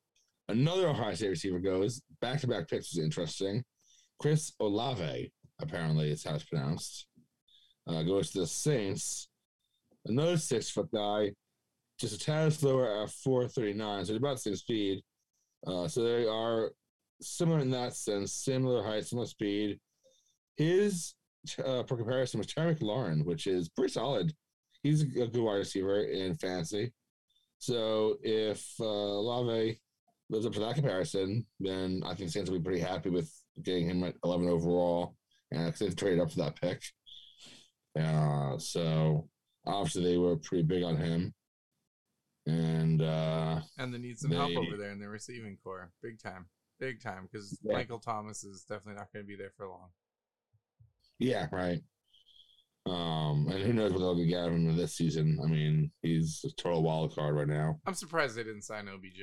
another 0.48 0.88
Ohio 0.88 1.14
State 1.14 1.28
receiver 1.28 1.60
goes. 1.60 2.00
Back 2.20 2.40
to 2.40 2.48
back 2.48 2.68
picks 2.68 2.94
was 2.94 3.04
interesting. 3.04 3.62
Chris 4.20 4.52
Olave, 4.60 5.32
apparently, 5.60 6.10
is 6.10 6.24
how 6.24 6.34
it's 6.34 6.44
pronounced, 6.44 7.06
uh, 7.86 8.02
goes 8.02 8.30
to 8.30 8.40
the 8.40 8.46
Saints. 8.46 9.28
another 10.06 10.36
six 10.36 10.70
foot 10.70 10.90
guy, 10.92 11.30
just 11.98 12.14
a 12.14 12.18
tad 12.18 12.52
slower 12.52 13.02
at 13.02 13.10
439, 13.10 14.04
so 14.04 14.12
they're 14.12 14.18
about 14.18 14.36
the 14.36 14.40
same 14.40 14.56
speed. 14.56 15.02
Uh, 15.66 15.88
so 15.88 16.02
they 16.02 16.26
are 16.26 16.70
similar 17.20 17.60
in 17.60 17.70
that 17.70 17.94
sense, 17.94 18.32
similar 18.32 18.82
height, 18.82 19.06
similar 19.06 19.26
speed. 19.26 19.78
His, 20.56 21.14
uh, 21.64 21.84
for 21.84 21.96
comparison, 21.96 22.38
was 22.38 22.46
Terry 22.46 22.74
McLaurin, 22.74 23.24
which 23.24 23.46
is 23.46 23.68
pretty 23.68 23.92
solid. 23.92 24.32
He's 24.82 25.02
a 25.02 25.06
good 25.06 25.36
wide 25.36 25.56
receiver 25.56 26.02
in 26.04 26.34
fantasy. 26.36 26.92
So 27.58 28.16
if 28.22 28.64
uh, 28.80 28.84
Olave 28.84 29.80
lives 30.30 30.46
up 30.46 30.52
to 30.54 30.60
that 30.60 30.74
comparison, 30.74 31.46
then 31.60 32.02
I 32.04 32.14
think 32.14 32.30
Saints 32.30 32.50
will 32.50 32.58
be 32.58 32.64
pretty 32.64 32.80
happy 32.80 33.10
with 33.10 33.30
getting 33.62 33.88
him 33.88 34.04
at 34.04 34.14
11 34.24 34.48
overall, 34.48 35.16
and 35.50 35.72
they 35.74 35.90
traded 35.90 36.20
up 36.20 36.30
for 36.30 36.38
that 36.38 36.60
pick. 36.60 36.82
Uh, 37.98 38.58
so 38.58 39.28
obviously 39.66 40.04
they 40.04 40.18
were 40.18 40.36
pretty 40.36 40.62
big 40.62 40.84
on 40.84 40.96
him, 40.96 41.34
and 42.46 43.02
uh, 43.02 43.60
and 43.78 43.92
they 43.92 43.98
need 43.98 44.18
some 44.18 44.30
they, 44.30 44.36
help 44.36 44.56
over 44.56 44.76
there 44.76 44.90
in 44.90 45.00
the 45.00 45.08
receiving 45.08 45.56
core, 45.64 45.90
big 46.02 46.20
time, 46.20 46.46
big 46.78 47.02
time, 47.02 47.28
because 47.30 47.58
yeah. 47.62 47.74
Michael 47.74 47.98
Thomas 47.98 48.44
is 48.44 48.62
definitely 48.62 48.98
not 48.98 49.12
going 49.12 49.24
to 49.24 49.28
be 49.28 49.36
there 49.36 49.52
for 49.56 49.68
long. 49.68 49.88
Yeah, 51.18 51.46
right. 51.52 51.80
Um, 52.86 53.48
and 53.50 53.62
who 53.62 53.72
knows 53.72 53.92
what 53.92 53.98
they'll 53.98 54.24
get 54.24 54.40
out 54.40 54.48
of 54.48 54.54
him 54.54 54.76
this 54.76 54.96
season? 54.96 55.38
I 55.42 55.46
mean, 55.46 55.90
he's 56.02 56.44
a 56.44 56.50
total 56.60 56.82
wild 56.82 57.14
card 57.14 57.34
right 57.34 57.48
now. 57.48 57.78
I'm 57.86 57.94
surprised 57.94 58.36
they 58.36 58.44
didn't 58.44 58.62
sign 58.62 58.88
OBJ. 58.88 59.20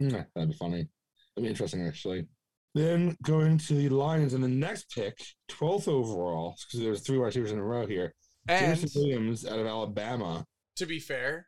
Yeah, 0.00 0.24
that'd 0.34 0.50
be 0.50 0.56
funny. 0.56 0.88
That'd 1.34 1.44
be 1.44 1.48
interesting, 1.48 1.86
actually. 1.86 2.26
Then 2.74 3.16
going 3.22 3.58
to 3.58 3.74
the 3.74 3.88
Lions 3.88 4.34
in 4.34 4.40
the 4.40 4.48
next 4.48 4.90
pick, 4.90 5.18
12th 5.50 5.88
overall, 5.88 6.56
because 6.66 6.80
there's 6.80 7.00
three 7.00 7.18
wide 7.18 7.26
receivers 7.26 7.52
in 7.52 7.58
a 7.58 7.64
row 7.64 7.86
here. 7.86 8.14
And 8.48 8.76
Jameson 8.76 9.02
Williams 9.02 9.46
out 9.46 9.58
of 9.58 9.66
Alabama. 9.66 10.44
To 10.76 10.86
be 10.86 10.98
fair, 10.98 11.46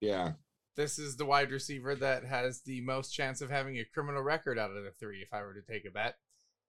yeah, 0.00 0.32
this 0.76 0.98
is 0.98 1.16
the 1.16 1.26
wide 1.26 1.50
receiver 1.50 1.94
that 1.96 2.24
has 2.24 2.60
the 2.62 2.80
most 2.80 3.10
chance 3.10 3.40
of 3.40 3.50
having 3.50 3.78
a 3.78 3.84
criminal 3.84 4.22
record 4.22 4.58
out 4.58 4.70
of 4.70 4.82
the 4.82 4.92
three. 4.98 5.20
If 5.20 5.32
I 5.32 5.42
were 5.42 5.54
to 5.54 5.62
take 5.62 5.84
a 5.84 5.90
bet, 5.90 6.16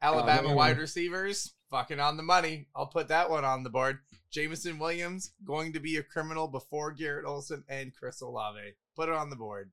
Alabama 0.01 0.51
uh, 0.51 0.55
wide 0.55 0.77
receivers, 0.77 1.53
fucking 1.71 1.99
on 1.99 2.17
the 2.17 2.23
money. 2.23 2.67
I'll 2.75 2.87
put 2.87 3.07
that 3.07 3.29
one 3.29 3.45
on 3.45 3.63
the 3.63 3.69
board. 3.69 3.99
Jameson 4.31 4.77
Williams 4.77 5.31
going 5.45 5.73
to 5.73 5.79
be 5.79 5.97
a 5.97 6.03
criminal 6.03 6.47
before 6.47 6.91
Garrett 6.91 7.25
Olson 7.25 7.63
and 7.69 7.95
Chris 7.95 8.21
Olave. 8.21 8.59
Put 8.95 9.09
it 9.09 9.15
on 9.15 9.29
the 9.29 9.35
board. 9.35 9.71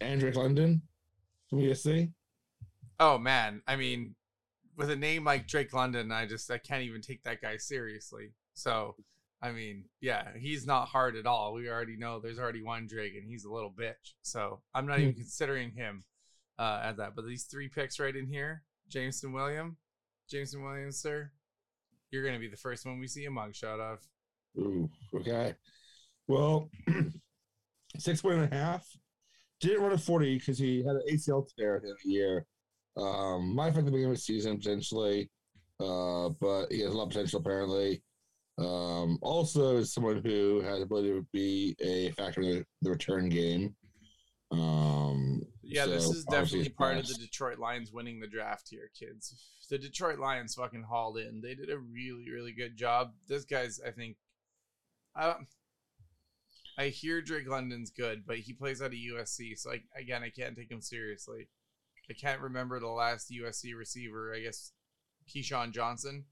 Andrew 0.00 0.32
London 0.32 0.82
from 1.50 1.60
USC. 1.60 2.12
Oh 2.98 3.18
man, 3.18 3.62
I 3.66 3.76
mean, 3.76 4.14
with 4.76 4.90
a 4.90 4.96
name 4.96 5.24
like 5.24 5.46
Drake 5.46 5.72
London, 5.72 6.10
I 6.12 6.26
just 6.26 6.50
I 6.50 6.58
can't 6.58 6.84
even 6.84 7.02
take 7.02 7.22
that 7.24 7.42
guy 7.42 7.56
seriously. 7.56 8.32
So, 8.54 8.96
I 9.42 9.50
mean, 9.50 9.84
yeah, 10.00 10.28
he's 10.38 10.66
not 10.66 10.88
hard 10.88 11.16
at 11.16 11.26
all. 11.26 11.52
We 11.52 11.68
already 11.68 11.96
know 11.96 12.20
there's 12.20 12.38
already 12.38 12.62
one 12.62 12.86
Drake, 12.86 13.14
and 13.16 13.26
he's 13.26 13.44
a 13.44 13.52
little 13.52 13.72
bitch. 13.72 14.14
So 14.22 14.60
I'm 14.74 14.86
not 14.86 15.00
even 15.00 15.12
hmm. 15.12 15.18
considering 15.20 15.72
him 15.72 16.04
uh, 16.58 16.80
at 16.84 16.96
that. 16.98 17.16
But 17.16 17.26
these 17.26 17.44
three 17.44 17.68
picks 17.68 17.98
right 17.98 18.14
in 18.14 18.26
here, 18.26 18.62
Jameson 18.88 19.32
William, 19.32 19.76
Jameson 20.30 20.62
Williams, 20.62 21.00
sir, 21.00 21.30
you're 22.10 22.24
gonna 22.24 22.38
be 22.38 22.48
the 22.48 22.56
first 22.56 22.86
one 22.86 23.00
we 23.00 23.08
see 23.08 23.24
a 23.24 23.30
mugshot 23.30 23.80
of. 23.80 23.98
Ooh, 24.58 24.88
okay. 25.14 25.54
Well, 26.28 26.70
six 27.98 28.22
point 28.22 28.36
and 28.36 28.52
a 28.52 28.54
half 28.54 28.86
didn't 29.60 29.82
run 29.82 29.92
a 29.92 29.98
40 29.98 30.38
because 30.38 30.58
he 30.58 30.78
had 30.78 30.96
an 30.96 31.02
ACL 31.10 31.46
tear 31.56 31.76
at 31.76 31.82
the 31.82 31.88
end 31.88 31.96
of 31.96 32.02
the 32.04 32.10
year. 32.10 32.46
Um, 32.96 33.54
might 33.54 33.68
affect 33.68 33.86
the 33.86 33.90
beginning 33.90 34.10
of 34.10 34.16
the 34.16 34.22
season 34.22 34.58
potentially, 34.58 35.30
uh, 35.80 36.28
but 36.40 36.66
he 36.70 36.80
has 36.80 36.92
a 36.92 36.96
lot 36.96 37.04
of 37.04 37.10
potential 37.10 37.40
apparently. 37.40 38.02
Um, 38.58 39.18
also, 39.22 39.78
is 39.78 39.92
someone 39.92 40.22
who 40.24 40.60
has 40.60 40.80
ability 40.80 41.10
to 41.10 41.26
be 41.32 41.76
a 41.80 42.10
factor 42.12 42.42
in 42.42 42.50
the, 42.50 42.66
the 42.82 42.90
return 42.90 43.28
game. 43.28 43.74
Um, 44.50 45.42
yeah, 45.62 45.84
so 45.84 45.90
this 45.90 46.04
is 46.04 46.24
definitely 46.24 46.68
part 46.68 46.98
of 46.98 47.08
the 47.08 47.14
Detroit 47.14 47.58
Lions 47.58 47.92
winning 47.92 48.20
the 48.20 48.26
draft 48.26 48.68
here, 48.68 48.90
kids. 48.98 49.34
The 49.70 49.78
Detroit 49.78 50.18
Lions 50.18 50.54
fucking 50.54 50.82
hauled 50.82 51.16
in. 51.16 51.40
They 51.40 51.54
did 51.54 51.70
a 51.70 51.78
really, 51.78 52.30
really 52.30 52.52
good 52.52 52.76
job. 52.76 53.12
This 53.26 53.44
guy's, 53.44 53.80
I 53.86 53.90
think, 53.90 54.16
I 55.16 55.34
I 56.78 56.88
hear 56.88 57.20
Drake 57.20 57.48
London's 57.48 57.90
good, 57.90 58.26
but 58.26 58.38
he 58.38 58.52
plays 58.52 58.80
out 58.80 58.86
of 58.86 58.92
USC, 58.92 59.58
so 59.58 59.72
I, 59.72 59.82
again, 59.98 60.22
I 60.22 60.30
can't 60.30 60.56
take 60.56 60.70
him 60.70 60.80
seriously. 60.80 61.48
I 62.10 62.14
can't 62.14 62.40
remember 62.40 62.80
the 62.80 62.88
last 62.88 63.30
USC 63.30 63.76
receiver. 63.76 64.34
I 64.34 64.40
guess 64.40 64.72
Keyshawn 65.28 65.72
Johnson 65.72 66.24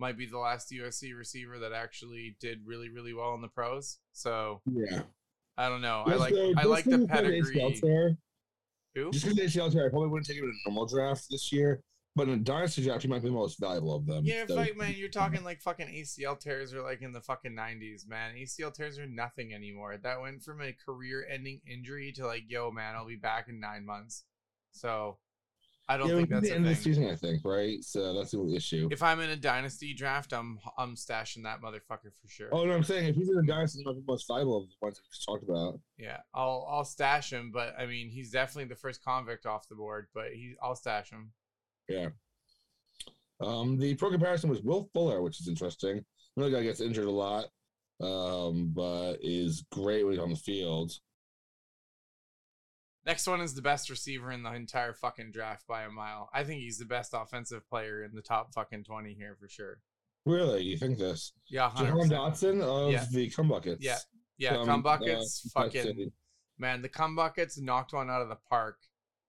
might 0.00 0.18
be 0.18 0.26
the 0.26 0.38
last 0.38 0.70
USC 0.70 1.16
receiver 1.16 1.58
that 1.58 1.72
actually 1.72 2.36
did 2.40 2.60
really, 2.64 2.88
really 2.88 3.14
well 3.14 3.34
in 3.34 3.42
the 3.42 3.48
pros. 3.48 3.98
So 4.12 4.62
yeah, 4.66 5.02
I 5.56 5.68
don't 5.68 5.82
know. 5.82 6.04
I 6.06 6.14
like 6.14 6.34
I 6.56 6.62
like 6.64 6.84
the 6.84 7.06
pedigree. 7.06 8.16
Who? 8.96 9.12
Just 9.12 9.24
because 9.24 9.36
they 9.38 9.44
ACL 9.44 9.70
tear, 9.70 9.86
I 9.86 9.88
probably 9.88 10.08
wouldn't 10.08 10.26
take 10.26 10.38
him 10.38 10.44
in 10.44 10.50
a 10.50 10.68
normal 10.68 10.86
draft 10.86 11.26
this 11.30 11.52
year. 11.52 11.82
But 12.16 12.26
in 12.26 12.34
a 12.34 12.38
dynasty 12.38 12.82
draft, 12.82 13.02
he 13.02 13.08
might 13.08 13.22
be 13.22 13.28
the 13.28 13.34
most 13.34 13.60
valuable 13.60 13.94
of 13.94 14.04
them. 14.04 14.24
Yeah, 14.24 14.44
so. 14.48 14.56
like, 14.56 14.76
man, 14.76 14.94
you're 14.96 15.08
talking 15.08 15.44
like 15.44 15.60
fucking 15.60 15.86
ACL 15.86 16.38
tears 16.40 16.74
are 16.74 16.82
like 16.82 17.02
in 17.02 17.12
the 17.12 17.20
fucking 17.20 17.54
90s, 17.54 18.08
man. 18.08 18.34
ACL 18.34 18.74
tears 18.74 18.98
are 18.98 19.06
nothing 19.06 19.54
anymore. 19.54 19.96
That 19.96 20.20
went 20.20 20.42
from 20.42 20.60
a 20.60 20.72
career-ending 20.84 21.60
injury 21.70 22.10
to 22.16 22.26
like, 22.26 22.44
yo, 22.48 22.72
man, 22.72 22.96
I'll 22.96 23.06
be 23.06 23.14
back 23.14 23.46
in 23.48 23.60
nine 23.60 23.86
months. 23.86 24.24
So 24.72 25.18
I 25.90 25.96
don't 25.96 26.08
yeah, 26.08 26.14
think 26.14 26.28
that's 26.28 26.48
the 26.48 26.54
end 26.54 26.66
of 26.66 26.70
the 26.70 26.76
season. 26.76 27.10
I 27.10 27.16
think 27.16 27.40
right. 27.44 27.82
So 27.82 28.14
that's 28.14 28.30
the 28.30 28.54
issue. 28.54 28.88
If 28.92 29.02
I'm 29.02 29.18
in 29.18 29.30
a 29.30 29.36
dynasty 29.36 29.92
draft, 29.92 30.32
I'm 30.32 30.60
I'm 30.78 30.94
stashing 30.94 31.42
that 31.42 31.60
motherfucker 31.60 32.12
for 32.22 32.28
sure. 32.28 32.48
Oh 32.52 32.64
no, 32.64 32.74
I'm 32.74 32.84
saying 32.84 33.08
if 33.08 33.16
he's 33.16 33.28
in 33.28 33.36
a 33.36 33.42
dynasty, 33.42 33.82
he's 33.84 33.96
the 33.96 34.02
most 34.06 34.28
valuable 34.28 34.58
of 34.58 34.68
the 34.68 34.74
ones 34.80 35.00
we 35.02 35.10
just 35.12 35.26
talked 35.26 35.42
about. 35.42 35.80
Yeah, 35.98 36.18
I'll 36.32 36.64
I'll 36.70 36.84
stash 36.84 37.32
him, 37.32 37.50
but 37.52 37.74
I 37.76 37.86
mean 37.86 38.08
he's 38.08 38.30
definitely 38.30 38.68
the 38.68 38.76
first 38.76 39.02
convict 39.04 39.46
off 39.46 39.68
the 39.68 39.74
board. 39.74 40.06
But 40.14 40.32
he 40.32 40.54
I'll 40.62 40.76
stash 40.76 41.10
him. 41.10 41.32
Yeah. 41.88 42.10
Um, 43.40 43.76
the 43.76 43.94
pro 43.96 44.12
comparison 44.12 44.48
was 44.48 44.62
Will 44.62 44.88
Fuller, 44.94 45.22
which 45.22 45.40
is 45.40 45.48
interesting. 45.48 46.04
Another 46.36 46.52
guy 46.52 46.62
gets 46.62 46.80
injured 46.80 47.06
a 47.06 47.10
lot, 47.10 47.46
um, 48.00 48.70
but 48.72 49.14
is 49.22 49.64
great 49.72 50.04
when 50.04 50.12
he's 50.12 50.22
on 50.22 50.30
the 50.30 50.36
field. 50.36 50.92
Next 53.06 53.26
one 53.26 53.40
is 53.40 53.54
the 53.54 53.62
best 53.62 53.88
receiver 53.88 54.30
in 54.30 54.42
the 54.42 54.52
entire 54.52 54.92
fucking 54.92 55.32
draft 55.32 55.66
by 55.66 55.82
a 55.82 55.90
mile. 55.90 56.28
I 56.34 56.44
think 56.44 56.60
he's 56.60 56.78
the 56.78 56.84
best 56.84 57.14
offensive 57.14 57.66
player 57.68 58.04
in 58.04 58.14
the 58.14 58.20
top 58.20 58.52
fucking 58.52 58.84
20 58.84 59.14
here 59.14 59.36
for 59.40 59.48
sure. 59.48 59.78
Really? 60.26 60.62
You 60.62 60.76
think 60.76 60.98
this? 60.98 61.32
Yeah. 61.48 61.70
100%. 61.70 61.78
Jahan 61.78 62.08
Dotson 62.10 62.62
of 62.62 62.92
yeah. 62.92 63.06
the 63.10 63.30
Cum 63.30 63.48
Buckets. 63.48 63.82
Yeah. 63.82 63.96
Yeah. 64.36 64.56
From, 64.56 64.66
Cum 64.66 64.82
Buckets. 64.82 65.50
Uh, 65.56 65.62
fucking. 65.62 66.12
Man, 66.58 66.82
the 66.82 66.90
Cum 66.90 67.16
Buckets 67.16 67.58
knocked 67.58 67.94
one 67.94 68.10
out 68.10 68.20
of 68.20 68.28
the 68.28 68.36
park 68.50 68.76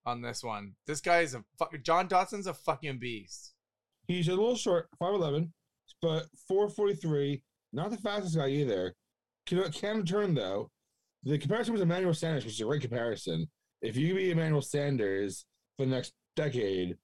on 0.04 0.20
this 0.20 0.44
one. 0.44 0.74
This 0.86 1.00
guy 1.00 1.20
is 1.20 1.34
a 1.34 1.42
fuck. 1.58 1.74
Jahan 1.82 2.08
Dotson's 2.08 2.46
a 2.46 2.52
fucking 2.52 2.98
beast. 2.98 3.54
He's 4.06 4.28
a 4.28 4.32
little 4.32 4.56
short, 4.56 4.88
5'11, 5.00 5.48
but 6.02 6.26
443. 6.46 7.42
Not 7.72 7.90
the 7.90 7.96
fastest 7.96 8.36
guy 8.36 8.48
either. 8.48 8.94
Can, 9.46 9.72
can 9.72 10.04
turn, 10.04 10.34
though. 10.34 10.70
The 11.22 11.38
comparison 11.38 11.72
was 11.72 11.80
Emmanuel 11.80 12.12
Sanders, 12.12 12.44
which 12.44 12.54
is 12.54 12.60
a 12.60 12.64
great 12.64 12.82
comparison 12.82 13.46
if 13.82 13.96
you 13.96 14.14
be 14.14 14.30
Emmanuel 14.30 14.62
Sanders 14.62 15.44
for 15.76 15.84
the 15.84 15.90
next 15.90 16.12
decade, 16.36 16.96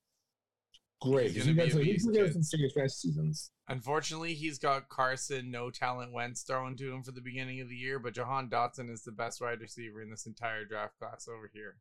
great. 1.02 1.32
He's, 1.32 1.44
going 1.44 1.56
to 1.56 2.12
get 2.12 2.32
some 2.32 2.42
serious 2.42 2.72
fast 2.72 3.00
seasons. 3.00 3.50
Unfortunately, 3.68 4.34
he's 4.34 4.58
got 4.58 4.88
Carson, 4.88 5.50
no 5.50 5.70
talent 5.70 6.12
Wentz 6.12 6.42
thrown 6.42 6.76
to 6.76 6.92
him 6.92 7.02
for 7.02 7.12
the 7.12 7.20
beginning 7.20 7.60
of 7.60 7.68
the 7.68 7.76
year, 7.76 7.98
but 7.98 8.14
Jahan 8.14 8.48
Dotson 8.48 8.90
is 8.90 9.02
the 9.02 9.12
best 9.12 9.40
wide 9.40 9.60
receiver 9.60 10.00
in 10.00 10.10
this 10.10 10.26
entire 10.26 10.64
draft 10.64 10.98
class 10.98 11.28
over 11.28 11.50
here. 11.52 11.76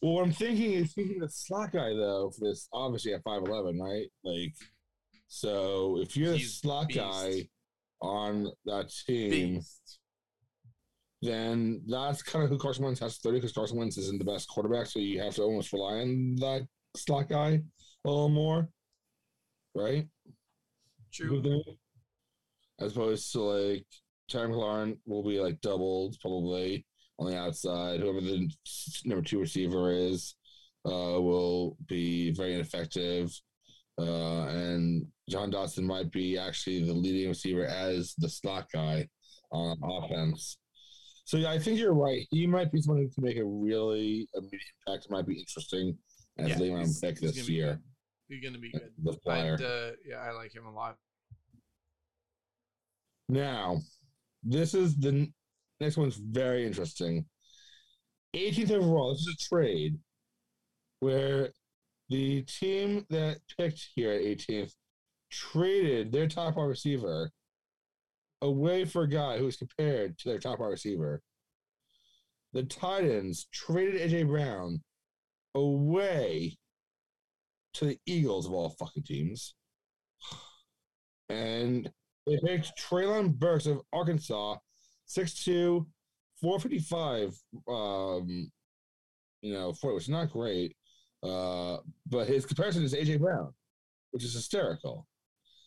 Well, 0.00 0.14
what 0.14 0.24
I'm 0.24 0.32
thinking 0.32 0.72
is 0.72 0.92
thinking 0.92 1.20
the 1.20 1.28
slot 1.28 1.72
guy 1.72 1.90
though 1.90 2.30
for 2.30 2.44
this 2.44 2.68
obviously 2.72 3.14
at 3.14 3.22
five 3.22 3.42
eleven, 3.42 3.78
right? 3.78 4.06
Like, 4.24 4.54
so 5.28 5.98
if 6.00 6.16
you're 6.16 6.34
he's 6.34 6.60
the 6.60 6.68
slot 6.68 6.88
beast. 6.88 6.98
guy 6.98 7.48
on 8.00 8.52
that 8.66 8.92
team, 9.06 9.56
beast 9.56 9.98
then 11.22 11.82
that's 11.86 12.22
kind 12.22 12.44
of 12.44 12.50
who 12.50 12.58
Carson 12.58 12.84
Wentz 12.84 13.00
has 13.00 13.18
to 13.18 13.28
30 13.28 13.38
because 13.38 13.52
Carson 13.52 13.78
Wentz 13.78 13.98
isn't 13.98 14.18
the 14.18 14.24
best 14.24 14.48
quarterback. 14.48 14.86
So 14.86 14.98
you 14.98 15.20
have 15.20 15.34
to 15.36 15.42
almost 15.42 15.72
rely 15.72 16.00
on 16.00 16.36
that 16.36 16.66
slot 16.96 17.28
guy 17.28 17.60
a 18.04 18.08
little 18.08 18.28
more, 18.28 18.68
right? 19.74 20.06
True. 21.12 21.62
As 22.80 22.92
opposed 22.92 23.32
to 23.32 23.40
like 23.40 23.86
Terry 24.28 24.48
McLaurin 24.48 24.98
will 25.06 25.24
be 25.24 25.40
like 25.40 25.60
doubled 25.60 26.16
probably 26.20 26.84
on 27.18 27.30
the 27.30 27.38
outside. 27.38 28.00
Whoever 28.00 28.20
the 28.20 28.50
number 29.04 29.24
two 29.24 29.40
receiver 29.40 29.90
is 29.90 30.34
uh, 30.84 31.20
will 31.20 31.76
be 31.88 32.32
very 32.32 32.54
ineffective. 32.54 33.32
Uh, 33.98 34.44
and 34.48 35.06
Jahan 35.28 35.50
Dotson 35.50 35.84
might 35.84 36.12
be 36.12 36.36
actually 36.36 36.84
the 36.84 36.92
leading 36.92 37.28
receiver 37.28 37.64
as 37.64 38.14
the 38.18 38.28
slot 38.28 38.66
guy 38.70 39.08
on 39.50 39.78
offense. 39.82 40.58
So 41.26 41.38
yeah, 41.38 41.50
I 41.50 41.58
think 41.58 41.80
you're 41.80 41.92
right. 41.92 42.24
He 42.30 42.46
might 42.46 42.70
be 42.70 42.80
someone 42.80 43.02
who 43.02 43.08
can 43.10 43.24
make 43.24 43.36
a 43.36 43.44
really 43.44 44.28
immediate 44.34 44.62
impact. 44.86 45.06
It 45.06 45.10
might 45.10 45.26
be 45.26 45.40
interesting 45.40 45.98
as 46.38 46.50
yeah, 46.50 46.58
late 46.58 46.72
round 46.72 46.88
pick 47.02 47.18
this 47.18 47.48
year. 47.48 47.80
He's 48.28 48.40
going 48.40 48.54
to 48.54 48.60
be 48.60 48.70
good. 48.70 48.92
The 49.02 49.12
player. 49.12 49.58
uh, 49.60 49.90
yeah, 50.08 50.18
I 50.18 50.30
like 50.30 50.54
him 50.54 50.66
a 50.66 50.72
lot. 50.72 50.96
Now, 53.28 53.80
this 54.44 54.72
is 54.72 54.96
the 54.96 55.28
next 55.80 55.96
one's 55.96 56.14
very 56.14 56.64
interesting. 56.64 57.26
18th 58.36 58.70
overall. 58.70 59.12
This 59.12 59.22
is 59.22 59.34
a 59.34 59.54
trade 59.54 59.98
where 61.00 61.50
the 62.08 62.42
team 62.42 63.04
that 63.10 63.38
picked 63.58 63.88
here 63.96 64.12
at 64.12 64.20
18th 64.20 64.72
traded 65.32 66.12
their 66.12 66.28
top 66.28 66.54
wide 66.54 66.66
receiver 66.66 67.32
away 68.42 68.84
for 68.84 69.02
a 69.02 69.08
guy 69.08 69.38
who 69.38 69.46
is 69.46 69.56
compared 69.56 70.18
to 70.18 70.28
their 70.28 70.38
top 70.38 70.58
wide 70.58 70.68
receiver. 70.68 71.22
The 72.52 72.64
Titans 72.64 73.46
traded 73.52 74.00
AJ 74.00 74.28
Brown 74.28 74.82
away 75.54 76.56
to 77.74 77.86
the 77.86 77.98
Eagles 78.06 78.46
of 78.46 78.52
all 78.52 78.70
fucking 78.70 79.02
teams. 79.02 79.54
And 81.28 81.90
they 82.26 82.38
picked 82.44 82.78
Treylon 82.78 83.34
Burks 83.34 83.66
of 83.66 83.82
Arkansas, 83.92 84.56
6'2, 85.08 85.86
455. 86.40 87.34
Um, 87.68 88.50
you 89.42 89.52
know, 89.52 89.72
for 89.72 89.94
which 89.94 90.04
is 90.04 90.08
not 90.08 90.30
great. 90.30 90.76
Uh, 91.22 91.78
but 92.06 92.26
his 92.26 92.46
comparison 92.46 92.84
is 92.84 92.94
AJ 92.94 93.20
Brown, 93.20 93.52
which 94.10 94.24
is 94.24 94.34
hysterical. 94.34 95.06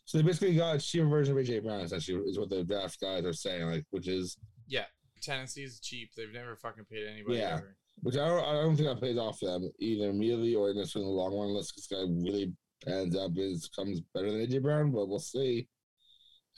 So 0.09 0.17
they 0.17 0.23
basically 0.23 0.55
got 0.55 0.75
a 0.75 0.79
cheaper 0.79 1.05
version 1.05 1.37
of 1.37 1.45
AJ 1.45 1.63
Brown, 1.63 1.81
essentially, 1.81 2.17
is 2.23 2.39
what 2.39 2.49
the 2.49 2.63
draft 2.63 2.99
guys 2.99 3.23
are 3.25 3.31
saying, 3.31 3.61
like, 3.69 3.85
which 3.91 4.07
is 4.07 4.37
yeah, 4.67 4.85
Tennessee's 5.21 5.79
cheap. 5.79 6.09
They've 6.17 6.33
never 6.33 6.55
fucking 6.55 6.85
paid 6.91 7.05
anybody 7.07 7.37
Yeah. 7.37 7.57
ever. 7.57 7.77
which 8.01 8.15
I 8.15 8.27
don't, 8.27 8.43
I 8.43 8.53
don't 8.53 8.75
think 8.75 8.87
that 8.89 9.01
pays 9.01 9.19
off 9.19 9.37
for 9.37 9.45
them 9.45 9.69
either 9.77 10.09
immediately 10.09 10.55
or 10.55 10.73
necessarily 10.73 11.11
in 11.11 11.15
the 11.15 11.21
long 11.21 11.37
run, 11.37 11.49
unless 11.49 11.71
this 11.73 11.85
guy 11.85 11.99
really 11.99 12.51
pans 12.83 13.15
out, 13.15 13.35
comes 13.75 14.01
better 14.15 14.31
than 14.31 14.41
AJ 14.41 14.63
Brown. 14.63 14.89
But 14.91 15.09
we'll 15.09 15.19
see. 15.19 15.67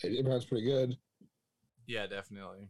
AJ 0.02 0.24
Brown's 0.24 0.46
pretty 0.46 0.64
good, 0.66 0.96
Yeah, 1.88 2.08
definitely. 2.08 2.70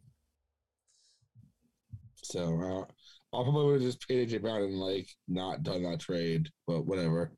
so 2.15 2.59
uh, 2.59 3.35
I'll 3.37 3.43
probably 3.43 3.65
would 3.65 3.81
have 3.83 3.91
just 3.91 4.07
paid 4.07 4.27
AJ 4.29 4.41
Brown 4.41 4.63
and 4.63 4.79
like 4.79 5.07
not 5.27 5.61
done 5.61 5.83
that 5.83 5.99
trade, 5.99 6.49
but 6.65 6.87
whatever. 6.87 7.33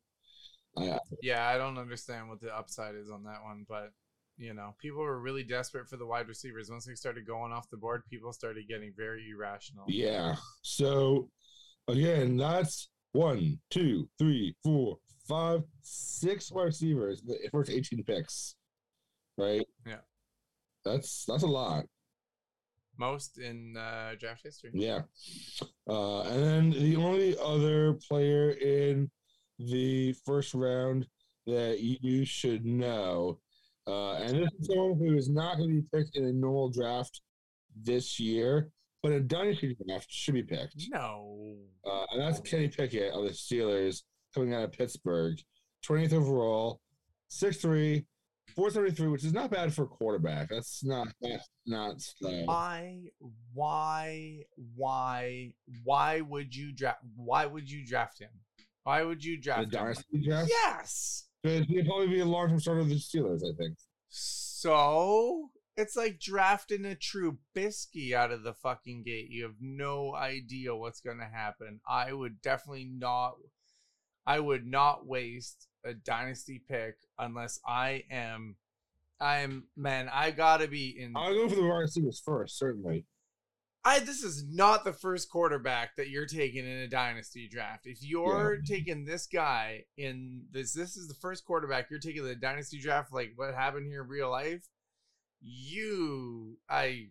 I, 0.77 0.84
Yeah, 1.22 1.48
I 1.48 1.58
don't 1.58 1.77
understand 1.77 2.30
what 2.30 2.42
the 2.42 2.56
upside 2.56 2.96
is 2.96 3.10
on 3.10 3.24
that 3.24 3.44
one, 3.44 3.65
but 3.68 3.92
you 4.38 4.53
know, 4.53 4.75
people 4.80 5.01
were 5.01 5.20
really 5.20 5.44
desperate 5.44 5.88
for 5.88 5.98
the 5.98 6.06
wide 6.06 6.27
receivers. 6.27 6.70
Once 6.70 6.86
they 6.86 6.96
started 6.96 7.27
going 7.27 7.51
off 7.51 7.70
the 7.70 7.77
board, 7.77 8.03
people 8.10 8.34
started 8.34 8.68
getting 8.68 8.92
very 8.96 9.30
irrational. 9.30 9.86
Yeah. 9.88 10.36
So 10.63 11.30
again, 11.88 12.38
that's 12.38 12.89
one, 13.12 13.60
two, 13.70 14.10
three, 14.18 14.56
four, 14.63 14.98
five, 15.27 15.62
six 15.82 16.51
wide 16.51 16.63
receivers. 16.65 17.22
The 17.22 17.38
first 17.51 17.70
18 17.70 18.03
picks. 18.03 18.56
Right? 19.38 19.65
Yeah. 19.86 20.01
That's 20.86 21.25
that's 21.25 21.44
a 21.44 21.48
lot. 21.48 21.86
Most 22.98 23.39
in 23.39 23.75
uh, 23.77 24.13
draft 24.20 24.44
history. 24.44 24.72
Yeah. 24.74 25.01
Uh, 25.88 26.22
and 26.22 26.44
then 26.44 26.70
the 26.70 26.96
only 26.96 27.36
other 27.39 27.94
player 28.08 28.51
in 28.51 29.10
the 29.60 30.13
first 30.25 30.53
round 30.53 31.07
that 31.45 31.79
you 31.79 32.25
should 32.25 32.65
know, 32.65 33.39
uh, 33.88 34.13
and 34.13 34.38
this 34.38 34.50
is 34.60 34.67
someone 34.67 34.98
who 34.98 35.17
is 35.17 35.29
not 35.29 35.57
going 35.57 35.69
to 35.69 35.81
be 35.81 35.88
picked 35.93 36.15
in 36.15 36.25
a 36.25 36.33
normal 36.33 36.69
draft 36.69 37.22
this 37.75 38.19
year, 38.19 38.69
but 39.01 39.12
a 39.12 39.19
dynasty 39.19 39.75
draft 39.86 40.07
should 40.10 40.36
be 40.36 40.43
picked. 40.43 40.75
No. 40.89 41.55
Uh, 41.86 42.05
and 42.12 42.22
that's 42.22 42.39
Kenny 42.39 42.69
Pickett 42.69 43.13
of 43.13 43.24
the 43.24 43.31
Steelers 43.31 44.03
coming 44.33 44.53
out 44.53 44.63
of 44.63 44.72
Pittsburgh, 44.72 45.38
20th 45.86 46.13
overall, 46.13 46.79
6'3, 47.29 48.05
473, 48.55 49.07
which 49.07 49.24
is 49.24 49.33
not 49.33 49.50
bad 49.50 49.74
for 49.74 49.83
a 49.83 49.87
quarterback. 49.87 50.50
That's 50.50 50.83
not 50.83 51.07
that's 51.22 51.50
not 51.66 52.01
slow. 52.01 52.44
Why, 52.46 53.00
why, 53.53 54.44
why, 54.75 55.53
why 55.83 56.22
would 56.22 56.55
you 56.55 56.72
draft? 56.72 57.00
Why 57.16 57.46
would 57.46 57.70
you 57.70 57.85
draft 57.85 58.20
him? 58.20 58.29
Why 58.83 59.03
would 59.03 59.24
you 59.24 59.37
The 59.37 59.41
draft 59.41 59.63
him? 59.63 59.69
dynasty 59.69 60.22
draft? 60.24 60.50
Yes. 60.50 61.25
Because 61.41 61.67
he'd 61.67 61.85
probably 61.87 62.07
be 62.07 62.19
a 62.19 62.25
long 62.25 62.50
term 62.50 62.59
starter 62.59 62.81
of 62.81 62.89
the 62.89 62.96
Steelers, 62.96 63.41
I 63.43 63.55
think. 63.57 63.77
So 64.09 65.50
it's 65.75 65.96
like 65.96 66.19
drafting 66.19 66.85
a 66.85 66.96
true 66.96 67.37
Trubisky 67.55 68.13
out 68.13 68.31
of 68.31 68.43
the 68.43 68.53
fucking 68.53 69.03
gate. 69.03 69.29
You 69.29 69.43
have 69.43 69.55
no 69.59 70.13
idea 70.15 70.75
what's 70.75 71.01
gonna 71.01 71.27
happen. 71.31 71.81
I 71.87 72.13
would 72.13 72.41
definitely 72.41 72.89
not. 72.91 73.35
I 74.25 74.39
would 74.39 74.65
not 74.65 75.05
waste 75.05 75.67
a 75.83 75.93
dynasty 75.93 76.61
pick 76.69 76.96
unless 77.19 77.59
I 77.67 78.03
am. 78.09 78.55
I 79.19 79.39
am 79.39 79.67
man. 79.75 80.09
I 80.11 80.31
gotta 80.31 80.67
be 80.67 80.89
in. 80.98 81.13
I'll 81.15 81.33
go 81.33 81.50
for 81.50 81.55
the 81.55 81.63
wide 81.63 81.79
receivers 81.79 82.22
first, 82.24 82.57
certainly. 82.57 83.05
I 83.85 84.00
this 84.00 84.24
is 84.24 84.46
not 84.50 84.85
the 84.85 84.93
first 84.93 85.29
quarterback 85.29 85.98
that 85.98 86.09
you're 86.09 86.25
taking 86.25 86.65
in 86.65 86.77
a 86.79 86.87
dynasty 86.87 87.50
draft. 87.50 87.85
If 87.85 87.98
you're 88.01 88.59
taking 88.65 89.03
this 89.03 89.27
guy 89.27 89.83
in 89.98 90.43
this, 90.51 90.72
this 90.72 90.96
is 90.96 91.09
the 91.09 91.15
first 91.15 91.43
quarterback 91.46 91.89
you're 91.89 92.00
taking 92.00 92.22
in 92.22 92.29
the 92.29 92.35
dynasty 92.35 92.79
draft. 92.79 93.13
Like 93.13 93.33
what 93.35 93.53
happened 93.53 93.87
here 93.87 94.03
in 94.03 94.07
real 94.07 94.31
life, 94.31 94.65
you, 95.41 96.57
I, 96.69 97.07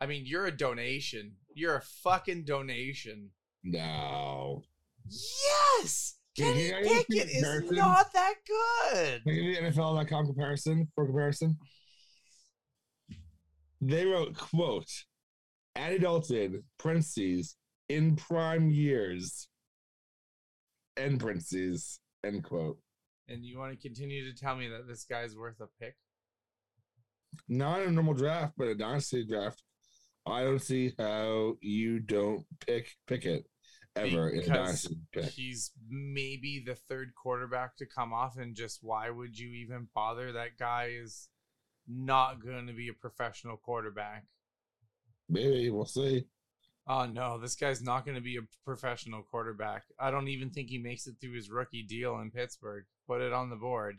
I 0.00 0.06
mean, 0.06 0.24
you're 0.26 0.46
a 0.46 0.56
donation. 0.56 1.36
You're 1.54 1.76
a 1.76 1.82
fucking 1.82 2.44
donation. 2.44 3.30
No. 3.62 4.64
Yes, 5.08 6.16
Can 6.36 6.54
Kenny 6.54 6.66
you 6.66 6.72
guys 6.72 6.84
see 6.86 7.04
Pickett 7.08 7.28
is 7.30 7.70
not 7.70 8.12
that 8.12 8.34
good. 8.46 9.22
Get 9.24 9.72
the 9.72 9.80
NFL.com 9.80 10.26
comparison 10.26 10.88
for 10.94 11.06
comparison? 11.06 11.56
They 13.80 14.04
wrote, 14.06 14.36
quote, 14.36 14.90
Andy 15.78 16.00
Dalton, 16.00 16.64
parentheses, 16.78 17.54
in 17.88 18.16
prime 18.16 18.68
years, 18.68 19.48
end 20.96 21.20
parentheses, 21.20 22.00
end 22.26 22.42
quote. 22.42 22.78
And 23.28 23.44
you 23.44 23.58
want 23.58 23.72
to 23.72 23.88
continue 23.88 24.30
to 24.30 24.36
tell 24.36 24.56
me 24.56 24.68
that 24.68 24.88
this 24.88 25.04
guy's 25.04 25.36
worth 25.36 25.60
a 25.60 25.68
pick? 25.80 25.94
Not 27.48 27.82
a 27.82 27.90
normal 27.92 28.14
draft, 28.14 28.54
but 28.56 28.66
a 28.66 28.74
dynasty 28.74 29.24
draft. 29.24 29.62
I 30.26 30.42
don't 30.42 30.60
see 30.60 30.94
how 30.98 31.54
you 31.60 32.00
don't 32.00 32.44
pick 32.66 32.90
Pickett 33.06 33.46
ever 33.94 34.30
in 34.30 34.40
a 34.40 34.46
dynasty 34.46 34.98
pick. 35.12 35.26
He's 35.26 35.70
maybe 35.88 36.62
the 36.66 36.74
third 36.74 37.12
quarterback 37.14 37.76
to 37.76 37.86
come 37.86 38.12
off, 38.12 38.36
and 38.36 38.56
just 38.56 38.80
why 38.82 39.10
would 39.10 39.38
you 39.38 39.52
even 39.52 39.86
bother? 39.94 40.32
That 40.32 40.58
guy 40.58 40.90
is 41.00 41.28
not 41.86 42.42
going 42.42 42.66
to 42.66 42.72
be 42.72 42.88
a 42.88 42.94
professional 42.94 43.56
quarterback. 43.56 44.24
Maybe 45.28 45.70
we'll 45.70 45.84
see. 45.86 46.24
Oh 46.86 47.04
no, 47.04 47.38
this 47.38 47.54
guy's 47.54 47.82
not 47.82 48.04
going 48.06 48.14
to 48.14 48.22
be 48.22 48.36
a 48.36 48.46
professional 48.64 49.22
quarterback. 49.22 49.84
I 49.98 50.10
don't 50.10 50.28
even 50.28 50.50
think 50.50 50.70
he 50.70 50.78
makes 50.78 51.06
it 51.06 51.16
through 51.20 51.34
his 51.34 51.50
rookie 51.50 51.82
deal 51.82 52.18
in 52.18 52.30
Pittsburgh. 52.30 52.84
Put 53.06 53.20
it 53.20 53.32
on 53.32 53.50
the 53.50 53.56
board. 53.56 53.98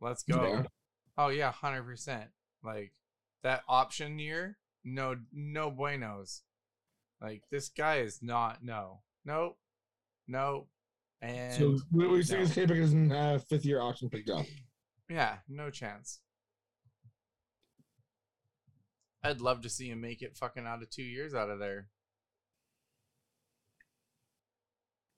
Let's 0.00 0.22
go. 0.22 0.42
Yeah. 0.42 0.62
Oh 1.18 1.28
yeah, 1.28 1.50
hundred 1.50 1.82
percent. 1.82 2.30
Like 2.62 2.92
that 3.42 3.62
option 3.68 4.18
year, 4.18 4.56
no, 4.84 5.16
no 5.32 5.70
buenos. 5.70 6.42
Like 7.20 7.42
this 7.50 7.68
guy 7.68 7.96
is 7.98 8.20
not. 8.22 8.58
No, 8.62 9.00
nope, 9.24 9.58
nope. 10.28 10.68
And 11.20 11.52
So 11.54 11.76
we're 11.92 12.22
saying 12.22 12.42
no. 12.44 12.46
is 12.48 12.54
Kenny 12.54 12.66
Pickett 12.68 12.82
doesn't 12.82 13.10
have 13.10 13.44
fifth 13.48 13.66
year 13.66 13.80
option 13.80 14.08
picked 14.08 14.30
up. 14.30 14.46
yeah, 15.10 15.38
no 15.48 15.70
chance. 15.70 16.20
I'd 19.22 19.40
love 19.40 19.62
to 19.62 19.68
see 19.68 19.88
him 19.90 20.00
make 20.00 20.22
it 20.22 20.36
fucking 20.36 20.66
out 20.66 20.82
of 20.82 20.90
two 20.90 21.02
years 21.02 21.34
out 21.34 21.50
of 21.50 21.58
there. 21.58 21.88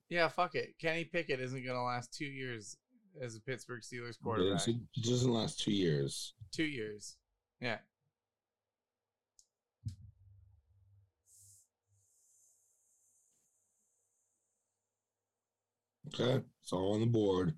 Yeah, 0.08 0.28
fuck 0.28 0.54
it. 0.54 0.74
Kenny 0.80 1.04
Pickett 1.04 1.40
isn't 1.40 1.64
gonna 1.64 1.82
last 1.82 2.12
two 2.12 2.26
years 2.26 2.76
as 3.20 3.36
a 3.36 3.40
Pittsburgh 3.40 3.82
Steelers 3.82 4.20
quarterback. 4.20 4.66
It 4.68 4.76
doesn't 5.02 5.32
last 5.32 5.60
two 5.60 5.72
years. 5.72 6.34
Two 6.52 6.64
years. 6.64 7.16
Yeah. 7.60 7.78
Okay, 16.08 16.42
it's 16.62 16.72
all 16.72 16.92
on 16.92 17.00
the 17.00 17.06
board. 17.06 17.54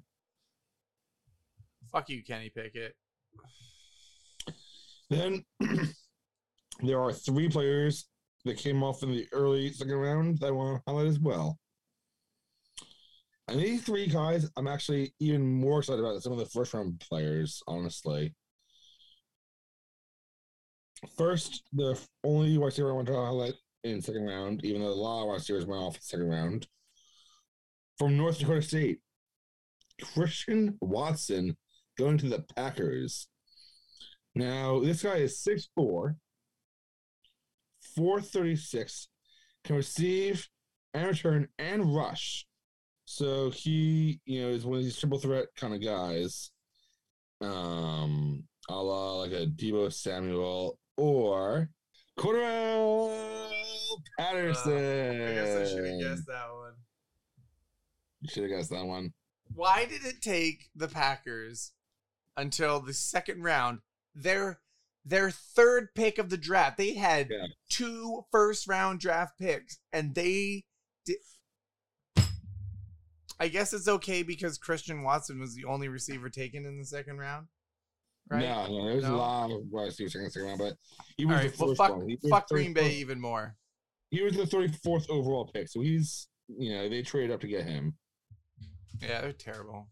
Fuck 1.90 2.08
you, 2.08 2.22
Kenny 2.22 2.50
Pickett. 2.50 2.94
Then 5.10 5.44
there 6.80 7.00
are 7.00 7.12
three 7.12 7.48
players 7.48 8.06
that 8.44 8.58
came 8.58 8.82
off 8.82 9.02
in 9.02 9.10
the 9.10 9.26
early 9.32 9.72
second 9.72 9.94
round 9.94 10.38
that 10.38 10.48
I 10.48 10.50
want 10.50 10.76
to 10.76 10.82
highlight 10.90 11.06
as 11.06 11.18
well. 11.18 11.58
And 13.48 13.60
these 13.60 13.82
three 13.82 14.06
guys, 14.06 14.50
I'm 14.56 14.68
actually 14.68 15.14
even 15.20 15.60
more 15.60 15.80
excited 15.80 16.00
about 16.00 16.12
than 16.12 16.22
some 16.22 16.32
of 16.32 16.38
the 16.38 16.46
first 16.46 16.72
round 16.72 17.00
players, 17.00 17.62
honestly. 17.66 18.34
First, 21.16 21.62
the 21.72 21.98
only 22.24 22.56
wide 22.56 22.66
receiver 22.66 22.90
I 22.90 22.94
want 22.94 23.08
to 23.08 23.14
highlight 23.14 23.54
in 23.82 24.00
second 24.00 24.24
round, 24.24 24.64
even 24.64 24.80
though 24.80 24.88
a 24.88 24.94
lot 24.94 25.22
of 25.22 25.28
wide 25.28 25.34
receivers 25.34 25.66
went 25.66 25.82
off 25.82 25.96
in 25.96 26.00
second 26.00 26.30
round, 26.30 26.66
from 27.98 28.16
North 28.16 28.38
Dakota 28.38 28.62
State, 28.62 29.00
Christian 30.14 30.78
Watson 30.80 31.56
going 31.98 32.18
to 32.18 32.28
the 32.28 32.44
Packers. 32.56 33.28
Now, 34.34 34.80
this 34.80 35.02
guy 35.02 35.16
is 35.16 35.46
6'4, 35.46 36.16
436, 37.96 39.08
can 39.64 39.76
receive 39.76 40.48
and 40.92 41.08
return 41.08 41.48
and 41.58 41.94
rush. 41.94 42.46
So 43.04 43.50
he, 43.50 44.20
you 44.24 44.42
know, 44.42 44.48
is 44.48 44.64
one 44.64 44.78
of 44.78 44.84
these 44.84 44.98
triple 44.98 45.18
threat 45.18 45.48
kind 45.56 45.74
of 45.74 45.82
guys. 45.82 46.50
Um, 47.40 48.44
a 48.68 48.74
la 48.74 49.14
like 49.16 49.32
a 49.32 49.46
Deebo 49.46 49.92
Samuel 49.92 50.78
or 50.96 51.68
Cordarrelle 52.18 53.50
Patterson. 54.18 54.72
Uh, 54.72 55.24
I 55.24 55.34
guess 55.34 55.56
I 55.56 55.74
should 55.74 55.84
have 55.84 56.00
guessed 56.00 56.26
that 56.26 56.48
one. 56.52 56.72
You 58.20 58.28
should 58.30 58.42
have 58.44 58.52
guessed 58.52 58.70
that 58.70 58.86
one. 58.86 59.12
Why 59.54 59.84
did 59.84 60.04
it 60.04 60.22
take 60.22 60.70
the 60.74 60.88
Packers 60.88 61.72
until 62.36 62.80
the 62.80 62.94
second 62.94 63.42
round? 63.42 63.80
Their 64.14 64.60
their 65.04 65.30
third 65.30 65.88
pick 65.94 66.18
of 66.18 66.30
the 66.30 66.36
draft. 66.36 66.78
They 66.78 66.94
had 66.94 67.28
yeah. 67.30 67.46
two 67.68 68.24
first 68.30 68.66
round 68.66 69.00
draft 69.00 69.38
picks, 69.38 69.78
and 69.92 70.14
they 70.14 70.64
did. 71.04 71.16
I 73.40 73.48
guess 73.48 73.72
it's 73.72 73.88
okay 73.88 74.22
because 74.22 74.58
Christian 74.58 75.02
Watson 75.02 75.40
was 75.40 75.54
the 75.54 75.64
only 75.64 75.88
receiver 75.88 76.28
taken 76.30 76.64
in 76.64 76.78
the 76.78 76.84
second 76.84 77.18
round. 77.18 77.48
Right? 78.30 78.40
No, 78.40 78.66
no, 78.66 78.86
there's 78.86 79.02
no? 79.02 79.14
a 79.14 79.16
lot 79.16 79.50
of 79.50 79.60
receivers 79.70 80.14
in 80.14 80.24
the 80.24 80.30
second 80.30 80.48
round, 80.48 80.58
but 80.58 80.74
he 81.18 81.26
was 81.26 81.36
right, 81.36 81.50
the 81.50 81.58
first 81.58 81.60
well, 81.60 81.74
fuck, 81.74 81.96
one. 81.96 82.16
fuck 82.30 82.48
Green 82.48 82.72
Bay 82.72 82.94
even 82.94 83.20
more. 83.20 83.56
He 84.10 84.22
was 84.22 84.34
the 84.36 84.44
34th 84.44 85.10
overall 85.10 85.50
pick, 85.52 85.68
so 85.68 85.80
he's 85.80 86.28
you 86.48 86.72
know 86.72 86.88
they 86.88 87.02
traded 87.02 87.32
up 87.32 87.40
to 87.40 87.48
get 87.48 87.64
him. 87.64 87.94
Yeah, 89.02 89.20
they're 89.20 89.32
terrible. 89.32 89.88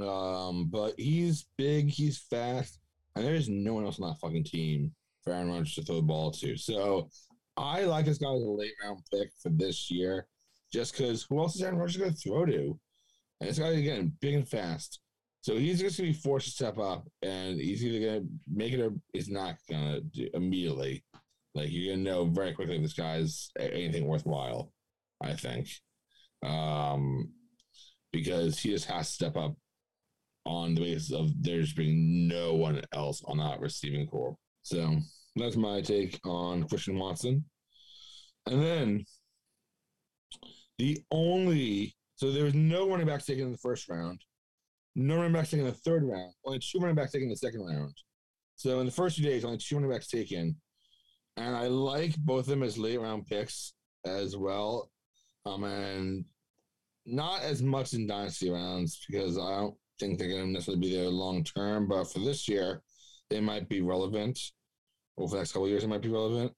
Um, 0.00 0.68
but 0.70 0.94
he's 0.98 1.46
big, 1.58 1.88
he's 1.88 2.18
fast, 2.18 2.78
and 3.16 3.24
there's 3.24 3.48
no 3.48 3.74
one 3.74 3.84
else 3.84 4.00
on 4.00 4.08
that 4.08 4.18
fucking 4.20 4.44
team 4.44 4.92
for 5.22 5.32
Aaron 5.32 5.50
Rodgers 5.50 5.74
to 5.74 5.82
throw 5.82 5.96
the 5.96 6.02
ball 6.02 6.30
to. 6.32 6.56
So 6.56 7.08
I 7.56 7.84
like 7.84 8.06
this 8.06 8.18
guy 8.18 8.34
as 8.34 8.42
a 8.42 8.46
late 8.46 8.72
round 8.82 9.00
pick 9.12 9.30
for 9.42 9.50
this 9.50 9.90
year, 9.90 10.26
just 10.72 10.92
because 10.92 11.24
who 11.28 11.38
else 11.38 11.56
is 11.56 11.62
Aaron 11.62 11.76
Rodgers 11.76 11.96
going 11.96 12.12
to 12.12 12.16
throw 12.16 12.44
to? 12.46 12.78
And 13.40 13.50
this 13.50 13.58
guy 13.58 13.80
getting 13.80 14.12
big 14.20 14.34
and 14.34 14.48
fast. 14.48 15.00
So 15.42 15.56
he's 15.56 15.80
just 15.80 15.98
going 15.98 16.12
to 16.12 16.16
be 16.16 16.22
forced 16.22 16.46
to 16.46 16.52
step 16.52 16.78
up, 16.78 17.06
and 17.20 17.60
he's 17.60 17.84
either 17.84 18.04
going 18.04 18.22
to 18.22 18.28
make 18.50 18.72
it 18.72 18.80
or 18.80 18.92
he's 19.12 19.28
not 19.28 19.56
going 19.68 19.92
to 19.92 20.00
do 20.00 20.28
immediately. 20.32 21.04
Like 21.54 21.68
you're 21.70 21.94
going 21.94 22.04
to 22.04 22.10
know 22.10 22.24
very 22.24 22.52
quickly 22.54 22.76
if 22.76 22.82
this 22.82 22.94
guy's 22.94 23.50
anything 23.58 24.06
worthwhile. 24.06 24.72
I 25.22 25.34
think. 25.34 25.68
Um, 26.44 27.30
because 28.12 28.58
he 28.58 28.70
just 28.70 28.86
has 28.86 29.08
to 29.08 29.12
step 29.12 29.36
up 29.36 29.56
on 30.46 30.74
the 30.74 30.80
basis 30.80 31.12
of 31.12 31.30
there's 31.42 31.72
being 31.72 32.28
no 32.28 32.54
one 32.54 32.82
else 32.92 33.22
on 33.26 33.38
that 33.38 33.60
receiving 33.60 34.06
core. 34.06 34.36
So 34.62 34.96
that's 35.36 35.56
my 35.56 35.80
take 35.80 36.18
on 36.24 36.68
Christian 36.68 36.98
Watson. 36.98 37.44
And 38.46 38.62
then 38.62 39.04
the 40.78 40.98
only 41.10 41.94
so 42.16 42.30
there 42.30 42.44
was 42.44 42.54
no 42.54 42.88
running 42.88 43.06
backs 43.06 43.26
taken 43.26 43.46
in 43.46 43.52
the 43.52 43.58
first 43.58 43.88
round, 43.88 44.20
no 44.94 45.16
running 45.16 45.32
backs 45.32 45.50
taken 45.50 45.66
in 45.66 45.72
the 45.72 45.78
third 45.78 46.04
round, 46.04 46.32
only 46.44 46.60
two 46.60 46.78
running 46.78 46.94
backs 46.94 47.12
taken 47.12 47.26
in 47.26 47.30
the 47.30 47.36
second 47.36 47.64
round. 47.64 47.94
So 48.56 48.80
in 48.80 48.86
the 48.86 48.92
first 48.92 49.16
two 49.16 49.22
days, 49.22 49.44
only 49.44 49.58
two 49.58 49.76
running 49.76 49.90
backs 49.90 50.08
taken. 50.08 50.56
And 51.36 51.56
I 51.56 51.66
like 51.66 52.16
both 52.18 52.44
of 52.44 52.46
them 52.46 52.62
as 52.62 52.78
late 52.78 53.00
round 53.00 53.26
picks 53.26 53.72
as 54.04 54.36
well. 54.36 54.90
Um, 55.44 55.64
and 55.64 56.24
not 57.04 57.42
as 57.42 57.62
much 57.62 57.92
in 57.92 58.06
dynasty 58.06 58.50
rounds 58.50 59.04
because 59.08 59.36
I 59.36 59.50
don't 59.56 59.74
think 59.98 60.18
they're 60.18 60.28
going 60.28 60.46
to 60.46 60.52
necessarily 60.52 60.80
be 60.80 60.96
there 60.96 61.08
long 61.08 61.44
term. 61.44 61.88
But 61.88 62.04
for 62.04 62.18
this 62.20 62.48
year, 62.48 62.82
they 63.30 63.40
might 63.40 63.68
be 63.68 63.80
relevant. 63.80 64.38
Over 65.16 65.32
the 65.32 65.38
next 65.38 65.52
couple 65.52 65.68
years, 65.68 65.84
it 65.84 65.88
might 65.88 66.02
be 66.02 66.08
relevant. 66.08 66.52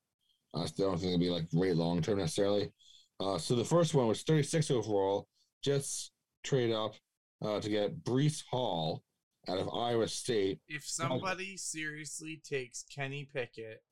I 0.55 0.67
still 0.67 0.89
don't 0.89 0.99
think 0.99 1.09
it'll 1.13 1.21
be 1.21 1.31
like 1.31 1.51
great 1.51 1.77
long 1.77 2.01
term 2.01 2.19
necessarily. 2.19 2.73
Uh, 3.21 3.39
so 3.39 3.55
the 3.55 3.65
first 3.65 3.95
one 3.95 4.09
was 4.09 4.23
36 4.23 4.71
overall. 4.71 5.27
Jets 5.63 6.11
trade 6.45 6.73
up 6.73 6.95
uh, 7.43 7.61
to 7.61 7.69
get 7.69 8.05
Breece 8.05 8.43
Hall 8.51 9.03
out 9.49 9.59
of 9.59 9.69
Iowa 9.69 10.09
State. 10.09 10.61
If 10.69 10.85
somebody 10.87 11.57
seriously 11.57 12.41
takes 12.49 12.85
Kenny 12.95 13.29
Pickett 13.33 13.83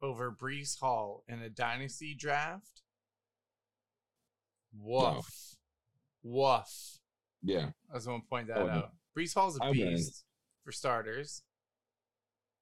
over 0.00 0.32
Breece 0.32 0.78
Hall 0.78 1.24
in 1.28 1.40
a 1.40 1.48
dynasty 1.48 2.14
draft, 2.14 2.82
woof. 4.72 5.56
No. 6.24 6.30
Woof. 6.30 6.98
Yeah. 7.42 7.70
I 7.90 7.96
just 7.96 8.08
want 8.08 8.24
to 8.24 8.28
point 8.28 8.48
that 8.48 8.58
oh, 8.58 8.68
out. 8.68 8.92
Breece 9.16 9.34
Hall's 9.34 9.58
a 9.60 9.72
beast 9.72 10.24
for 10.64 10.72
starters. 10.72 11.42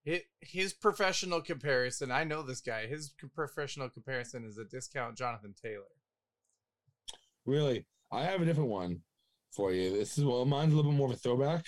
His, 0.05 0.21
his 0.41 0.73
professional 0.73 1.43
comparison, 1.43 2.11
I 2.11 2.25
know 2.25 2.43
this 2.43 2.61
guy. 2.61 2.87
His 2.87 3.13
professional 3.35 3.91
comparison 3.91 4.45
is 4.45 4.59
a 4.59 4.65
discount 4.65 5.17
Jonathan 5.17 5.55
Taylor. 5.63 5.85
Really? 7.45 7.85
I 8.11 8.25
have 8.25 8.41
a 8.41 8.45
different 8.45 8.71
one 8.71 9.03
for 9.53 9.73
you. 9.73 9.93
This 9.93 10.19
is 10.19 10.25
well, 10.25 10.45
mine's 10.45 10.73
a 10.73 10.77
little 10.77 10.91
bit 10.91 10.97
more 10.99 11.09
of 11.09 11.15
a 11.15 11.19
throwback. 11.19 11.65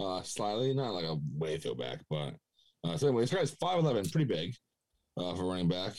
Uh 0.00 0.22
slightly, 0.22 0.74
not 0.74 0.94
like 0.94 1.04
a 1.04 1.18
way 1.36 1.58
throwback, 1.58 2.00
but 2.08 2.34
uh 2.84 2.96
so 2.96 3.08
anyway, 3.08 3.22
this 3.22 3.32
guy's 3.32 3.54
5'11, 3.56 4.10
pretty 4.10 4.24
big 4.24 4.54
uh 5.16 5.34
for 5.34 5.44
running 5.44 5.68
back. 5.68 5.92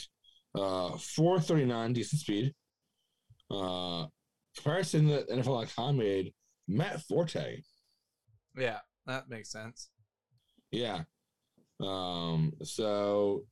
Uh 0.55 0.97
439, 0.97 1.93
decent 1.93 2.21
speed. 2.21 2.53
Uh 3.51 4.05
comparison 4.55 5.07
that 5.07 5.29
NFL.com 5.29 5.97
made, 5.97 6.33
Matt 6.67 7.01
Forte. 7.01 7.61
Yeah, 8.57 8.79
that 9.05 9.29
makes 9.29 9.51
sense. 9.51 9.89
Yeah. 10.71 11.03
Um, 11.79 12.53
so 12.63 13.45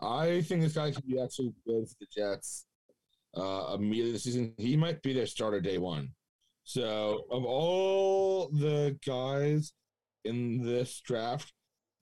I 0.00 0.42
think 0.42 0.62
this 0.62 0.74
guy 0.74 0.90
could 0.90 1.06
be 1.06 1.20
actually 1.20 1.52
good 1.66 1.88
for 1.88 1.94
the 2.00 2.06
Jets 2.14 2.66
uh, 3.36 3.74
immediately 3.74 4.12
this 4.12 4.24
season. 4.24 4.54
He 4.58 4.76
might 4.76 5.02
be 5.02 5.12
their 5.12 5.26
starter 5.26 5.60
day 5.60 5.78
one. 5.78 6.10
So 6.64 7.24
of 7.30 7.44
all 7.44 8.48
the 8.48 8.98
guys 9.06 9.72
in 10.24 10.64
this 10.64 11.00
draft, 11.00 11.52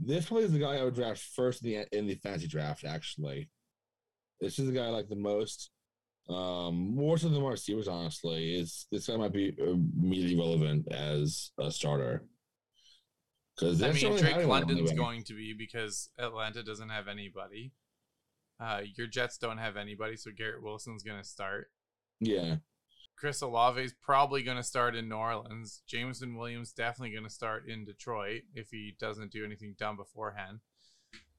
this 0.00 0.26
probably 0.26 0.46
is 0.46 0.52
the 0.52 0.58
guy 0.58 0.76
I 0.76 0.84
would 0.84 0.94
draft 0.94 1.20
first 1.20 1.64
in 1.64 1.70
the 1.70 1.98
in 1.98 2.06
the 2.06 2.14
fantasy 2.16 2.48
draft. 2.48 2.84
Actually, 2.84 3.50
this 4.40 4.58
is 4.58 4.66
the 4.66 4.72
guy 4.72 4.86
I 4.86 4.88
like 4.88 5.08
the 5.08 5.16
most. 5.16 5.70
Um, 6.28 6.94
more 6.94 7.18
so 7.18 7.28
than 7.28 7.42
wide 7.42 7.50
receivers, 7.50 7.88
honestly, 7.88 8.54
is 8.54 8.86
this 8.90 9.06
guy 9.06 9.16
might 9.16 9.32
be 9.32 9.54
immediately 9.58 10.36
relevant 10.36 10.90
as 10.90 11.50
a 11.58 11.70
starter. 11.70 12.24
Because 13.54 13.82
I 13.82 13.92
mean, 13.92 14.16
Drake 14.16 14.46
London's 14.46 14.92
going 14.92 15.22
to 15.24 15.34
be 15.34 15.54
because 15.56 16.08
Atlanta 16.18 16.62
doesn't 16.62 16.88
have 16.88 17.08
anybody. 17.08 17.72
Uh, 18.58 18.80
your 18.96 19.06
Jets 19.06 19.38
don't 19.38 19.58
have 19.58 19.76
anybody, 19.76 20.16
so 20.16 20.30
Garrett 20.36 20.62
Wilson's 20.62 21.02
going 21.02 21.20
to 21.20 21.28
start. 21.28 21.70
Yeah. 22.20 22.56
Chris 23.16 23.42
Olave 23.42 23.80
is 23.80 23.94
probably 24.02 24.42
going 24.42 24.56
to 24.56 24.62
start 24.62 24.96
in 24.96 25.08
New 25.08 25.16
Orleans. 25.16 25.82
Jameson 25.86 26.36
Williams 26.36 26.72
definitely 26.72 27.12
going 27.12 27.24
to 27.24 27.30
start 27.30 27.68
in 27.68 27.84
Detroit 27.84 28.42
if 28.54 28.70
he 28.70 28.96
doesn't 28.98 29.30
do 29.30 29.44
anything 29.44 29.76
dumb 29.78 29.96
beforehand. 29.96 30.60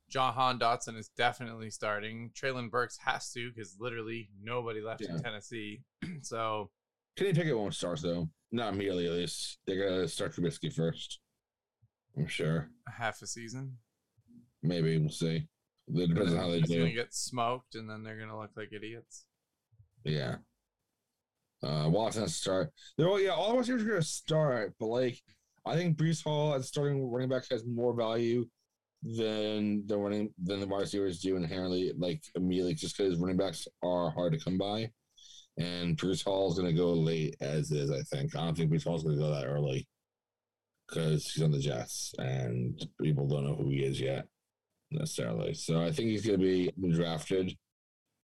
Jahan 0.09 0.59
Dotson 0.59 0.97
is 0.97 1.09
definitely 1.17 1.69
starting. 1.69 2.31
Treylon 2.35 2.69
Burks 2.69 2.97
has 2.97 3.31
to 3.31 3.51
because 3.51 3.75
literally 3.79 4.29
nobody 4.41 4.81
left 4.81 5.01
yeah. 5.01 5.15
in 5.15 5.23
Tennessee. 5.23 5.81
so 6.21 6.69
Kenny 7.15 7.33
Pickett 7.33 7.57
won't 7.57 7.73
start 7.73 8.01
though. 8.01 8.29
Not 8.51 8.73
immediately 8.73 9.07
at 9.07 9.13
least. 9.13 9.57
They're 9.65 9.87
gonna 9.87 10.07
start 10.07 10.35
Trubisky 10.35 10.71
first. 10.71 11.19
I'm 12.17 12.27
sure. 12.27 12.69
A 12.87 12.91
half 12.91 13.21
a 13.21 13.27
season. 13.27 13.77
Maybe 14.63 14.97
we'll 14.97 15.09
see. 15.09 15.47
It 15.87 16.09
depends 16.09 16.33
on 16.33 16.39
how 16.39 16.49
they 16.49 16.61
do. 16.61 16.79
Gonna 16.79 16.91
get 16.91 17.13
smoked, 17.13 17.75
and 17.75 17.89
then 17.89 18.03
they're 18.03 18.19
gonna 18.19 18.39
look 18.39 18.51
like 18.55 18.73
idiots. 18.73 19.25
Yeah. 20.03 20.37
Uh, 21.63 21.89
Watson 21.89 22.23
has 22.23 22.33
to 22.33 22.39
start. 22.39 22.71
They're 22.97 23.07
all 23.07 23.19
yeah. 23.19 23.31
All 23.31 23.53
of 23.53 23.59
us 23.59 23.69
are 23.69 23.77
gonna 23.77 24.01
start, 24.01 24.75
but 24.79 24.87
like 24.87 25.21
I 25.65 25.75
think 25.75 25.97
Breece 25.97 26.23
Hall 26.23 26.53
as 26.53 26.67
starting 26.67 27.09
running 27.09 27.29
back 27.29 27.45
has 27.49 27.65
more 27.65 27.95
value 27.95 28.45
than 29.05 29.85
the 29.85 29.97
running 29.97 30.33
than 30.41 30.59
the 30.59 30.67
wide 30.67 30.81
receivers 30.81 31.19
do 31.19 31.35
inherently, 31.35 31.93
like 31.97 32.23
immediately, 32.35 32.73
just 32.73 32.97
because 32.97 33.17
running 33.17 33.37
backs 33.37 33.67
are 33.83 34.09
hard 34.09 34.33
to 34.33 34.39
come 34.39 34.57
by. 34.57 34.89
And 35.57 35.95
Breece 35.95 36.23
Hall 36.23 36.51
is 36.51 36.57
going 36.57 36.73
to 36.73 36.77
go 36.77 36.91
late 36.91 37.35
as 37.39 37.71
is. 37.71 37.91
I 37.91 38.01
think. 38.01 38.35
I 38.35 38.43
don't 38.43 38.57
think 38.57 38.71
Breece 38.71 38.83
Hall 38.83 38.95
is 38.95 39.03
going 39.03 39.15
to 39.15 39.21
go 39.21 39.31
that 39.31 39.45
early 39.45 39.87
because 40.87 41.31
he's 41.31 41.43
on 41.43 41.51
the 41.51 41.59
Jets 41.59 42.13
and 42.19 42.83
people 43.01 43.27
don't 43.27 43.45
know 43.45 43.55
who 43.55 43.69
he 43.69 43.83
is 43.83 43.99
yet 43.99 44.27
necessarily. 44.91 45.53
So 45.53 45.81
I 45.81 45.91
think 45.91 46.09
he's 46.09 46.25
going 46.25 46.39
to 46.39 46.45
be 46.45 46.71
drafted. 46.91 47.55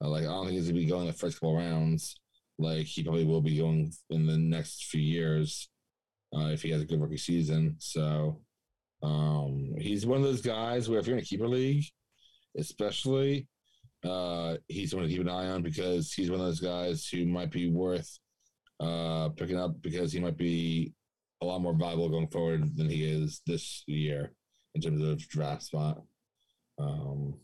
Uh, 0.03 0.09
like 0.09 0.23
I 0.23 0.27
don't 0.27 0.45
think 0.45 0.57
he's 0.57 0.65
going 0.65 0.75
to 0.75 0.81
be 0.81 0.89
going 0.89 1.07
the 1.07 1.13
first 1.13 1.37
couple 1.37 1.57
rounds. 1.57 2.15
Like 2.57 2.85
he 2.85 3.03
probably 3.03 3.25
will 3.25 3.41
be 3.41 3.57
going 3.57 3.91
in 4.09 4.25
the 4.25 4.37
next 4.37 4.85
few 4.85 5.01
years 5.01 5.69
uh, 6.35 6.47
if 6.47 6.63
he 6.63 6.71
has 6.71 6.81
a 6.81 6.85
good 6.85 7.01
rookie 7.01 7.17
season. 7.17 7.75
So 7.79 8.41
um, 9.03 9.73
he's 9.77 10.05
one 10.05 10.17
of 10.17 10.23
those 10.23 10.41
guys 10.41 10.89
where 10.89 10.99
if 10.99 11.07
you're 11.07 11.15
in 11.15 11.23
a 11.23 11.25
keeper 11.25 11.47
league, 11.47 11.85
especially, 12.57 13.47
uh, 14.03 14.57
he's 14.67 14.93
one 14.93 15.03
to 15.03 15.09
keep 15.09 15.21
an 15.21 15.29
eye 15.29 15.47
on 15.47 15.61
because 15.61 16.11
he's 16.13 16.29
one 16.31 16.39
of 16.39 16.45
those 16.45 16.59
guys 16.59 17.07
who 17.07 17.25
might 17.25 17.51
be 17.51 17.69
worth 17.69 18.19
uh, 18.79 19.29
picking 19.29 19.59
up 19.59 19.81
because 19.81 20.11
he 20.11 20.19
might 20.19 20.37
be 20.37 20.93
a 21.41 21.45
lot 21.45 21.61
more 21.61 21.73
valuable 21.73 22.09
going 22.09 22.27
forward 22.27 22.75
than 22.77 22.89
he 22.89 23.03
is 23.03 23.41
this 23.45 23.83
year 23.87 24.33
in 24.75 24.81
terms 24.81 25.01
of 25.01 25.27
draft 25.27 25.63
spot. 25.63 26.01
Um, 26.79 27.35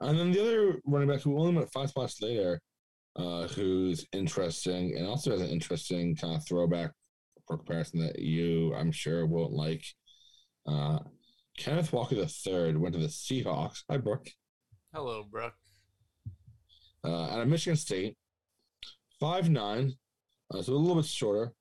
and 0.00 0.18
then 0.18 0.30
the 0.30 0.40
other 0.40 0.80
running 0.84 1.08
back 1.08 1.20
who 1.20 1.38
only 1.38 1.54
went 1.54 1.72
five 1.72 1.88
spots 1.88 2.20
later, 2.20 2.60
uh, 3.16 3.48
who's 3.48 4.06
interesting 4.12 4.94
and 4.96 5.06
also 5.06 5.30
has 5.30 5.40
an 5.40 5.48
interesting 5.48 6.14
kind 6.14 6.36
of 6.36 6.46
throwback 6.46 6.92
for 7.46 7.56
comparison 7.56 8.00
that 8.00 8.18
you, 8.18 8.74
I'm 8.74 8.92
sure, 8.92 9.26
won't 9.26 9.52
like. 9.52 9.84
Uh, 10.66 10.98
Kenneth 11.56 11.92
Walker 11.92 12.14
III 12.14 12.76
went 12.76 12.94
to 12.94 13.00
the 13.00 13.06
Seahawks. 13.06 13.82
Hi, 13.88 13.96
Brooke. 13.96 14.28
Hello, 14.92 15.24
Brooke. 15.30 15.54
Uh, 17.04 17.30
out 17.30 17.40
of 17.40 17.48
Michigan 17.48 17.76
State, 17.76 18.16
five 19.20 19.48
nine, 19.48 19.92
uh, 20.52 20.60
so 20.60 20.72
a 20.72 20.74
little 20.74 20.96
bit 20.96 21.04
shorter, 21.04 21.52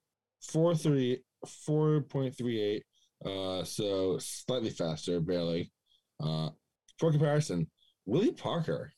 four 0.41 0.73
three 0.73 1.19
four 1.65 2.01
point 2.01 2.35
three 2.35 2.59
eight. 2.59 2.83
Uh, 3.23 3.63
so 3.63 4.17
slightly 4.19 4.69
faster, 4.71 5.19
barely. 5.19 5.71
Uh, 6.19 6.49
for 6.97 7.11
comparison, 7.11 7.69
Willie 8.05 8.31
Parker, 8.31 8.91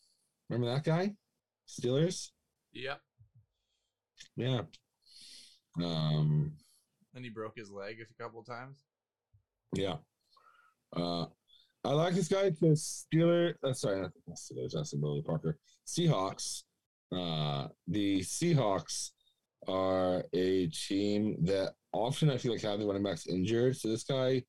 remember 0.49 0.73
that 0.73 0.85
guy? 0.85 1.13
Steelers. 1.67 2.29
Yep. 2.73 3.01
Yeah. 4.37 4.61
Um. 5.83 6.53
And 7.13 7.25
he 7.25 7.29
broke 7.29 7.57
his 7.57 7.71
leg 7.71 7.97
a 7.99 8.23
couple 8.23 8.43
times. 8.43 8.86
Yeah. 9.73 9.95
Uh, 10.95 11.25
I 11.83 11.91
like 11.91 12.15
this 12.15 12.27
guy 12.27 12.49
because 12.49 13.05
Steelers. 13.13 13.53
Uh, 13.63 13.73
sorry, 13.73 14.07
Steelers. 14.31 14.71
That's 14.73 14.93
Willie 14.93 15.21
Parker. 15.21 15.57
Seahawks. 15.87 16.63
Uh, 17.11 17.67
the 17.87 18.19
Seahawks 18.21 19.11
are 19.67 20.23
a 20.33 20.67
team 20.67 21.37
that 21.45 21.73
often 21.93 22.29
I 22.29 22.37
feel 22.37 22.51
like 22.51 22.61
have 22.61 22.79
the 22.79 22.85
running 22.85 23.03
backs 23.03 23.27
injured. 23.27 23.77
So 23.77 23.87
this 23.87 24.03
guy 24.03 24.43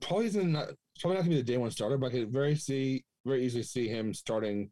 probably 0.00 0.26
isn't 0.26 0.52
not 0.52 0.68
probably 1.00 1.16
not 1.16 1.22
gonna 1.22 1.30
be 1.30 1.36
the 1.36 1.42
day 1.42 1.56
one 1.56 1.70
starter, 1.70 1.98
but 1.98 2.08
I 2.08 2.10
could 2.10 2.32
very 2.32 2.54
see 2.54 3.04
very 3.26 3.44
easily 3.44 3.62
see 3.62 3.88
him 3.88 4.12
starting 4.12 4.70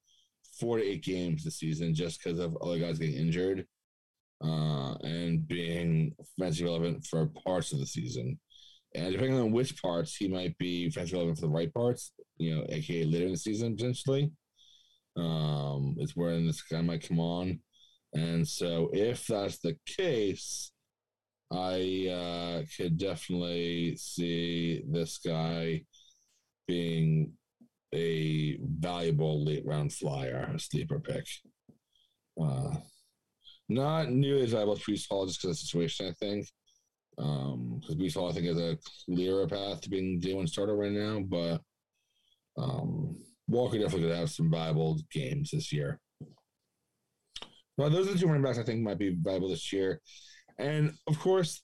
four 0.60 0.78
to 0.78 0.84
eight 0.84 1.02
games 1.02 1.44
this 1.44 1.58
season 1.58 1.94
just 1.94 2.22
because 2.22 2.38
of 2.38 2.56
other 2.62 2.78
guys 2.78 2.98
getting 2.98 3.16
injured 3.16 3.66
uh, 4.44 4.94
and 5.02 5.46
being 5.48 6.14
fantasy 6.38 6.64
relevant 6.64 7.04
for 7.06 7.30
parts 7.44 7.72
of 7.72 7.78
the 7.78 7.86
season. 7.86 8.38
And 8.94 9.12
depending 9.12 9.38
on 9.38 9.52
which 9.52 9.80
parts, 9.80 10.16
he 10.16 10.28
might 10.28 10.56
be 10.58 10.90
fantasy 10.90 11.14
relevant 11.14 11.38
for 11.38 11.46
the 11.46 11.52
right 11.52 11.72
parts, 11.72 12.12
you 12.36 12.54
know, 12.54 12.66
aka 12.68 13.04
later 13.04 13.26
in 13.26 13.32
the 13.32 13.38
season 13.38 13.76
potentially. 13.76 14.30
Um, 15.16 15.96
it's 15.98 16.16
where 16.16 16.38
this 16.40 16.62
guy 16.62 16.82
might 16.82 17.06
come 17.06 17.20
on. 17.20 17.60
And 18.14 18.46
so 18.46 18.90
if 18.92 19.26
that's 19.26 19.58
the 19.58 19.76
case, 19.86 20.72
I 21.50 22.08
uh, 22.10 22.62
could 22.76 22.98
definitely 22.98 23.96
see 23.96 24.82
this 24.88 25.18
guy 25.18 25.84
being 26.66 27.32
a 27.94 28.58
valuable 28.62 29.44
late 29.44 29.66
round 29.66 29.92
flyer, 29.92 30.50
a 30.54 30.58
sleeper 30.58 30.98
pick. 30.98 31.26
Uh, 32.40 32.76
not 33.68 34.10
nearly 34.10 34.44
as 34.44 34.52
valuable 34.52 34.72
as 34.74 34.80
Breece 34.80 35.08
Hall 35.08 35.26
just 35.26 35.40
because 35.40 35.56
of 35.56 35.60
the 35.60 35.66
situation, 35.66 36.06
I 36.08 36.12
think. 36.12 36.46
Because 37.16 37.90
um, 37.90 38.10
Hall, 38.14 38.30
I 38.30 38.32
think, 38.32 38.46
has 38.46 38.58
a 38.58 38.78
clearer 39.06 39.46
path 39.46 39.80
to 39.82 39.90
being 39.90 40.20
day 40.20 40.34
one 40.34 40.46
starter 40.46 40.76
right 40.76 40.92
now, 40.92 41.20
but 41.20 41.60
um, 42.56 43.16
Walker 43.48 43.78
definitely 43.78 44.08
could 44.08 44.16
have 44.16 44.30
some 44.30 44.50
viable 44.50 44.98
games 45.12 45.50
this 45.50 45.72
year. 45.72 46.00
Well, 47.76 47.90
those 47.90 48.08
are 48.08 48.12
the 48.12 48.18
two 48.18 48.26
running 48.26 48.42
backs 48.42 48.58
I 48.58 48.62
think 48.62 48.82
might 48.82 48.98
be 48.98 49.16
viable 49.20 49.48
this 49.48 49.72
year. 49.72 50.00
And 50.58 50.92
of 51.06 51.18
course, 51.18 51.62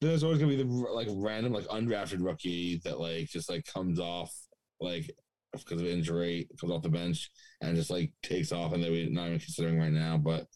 there's 0.00 0.22
always 0.22 0.38
gonna 0.38 0.56
be 0.56 0.62
the 0.62 0.68
like 0.68 1.08
random 1.10 1.52
like 1.52 1.66
undrafted 1.66 2.24
rookie 2.24 2.80
that 2.84 3.00
like 3.00 3.26
just 3.28 3.50
like 3.50 3.64
comes 3.72 3.98
off 3.98 4.32
like 4.80 5.10
because 5.52 5.80
of 5.80 5.86
injury, 5.86 6.48
comes 6.60 6.72
off 6.72 6.82
the 6.82 6.88
bench 6.88 7.30
and 7.60 7.74
just 7.76 7.90
like 7.90 8.12
takes 8.22 8.52
off, 8.52 8.72
and 8.72 8.82
that 8.82 8.90
we're 8.90 9.10
not 9.10 9.26
even 9.26 9.40
considering 9.40 9.78
right 9.78 9.92
now. 9.92 10.16
But 10.16 10.46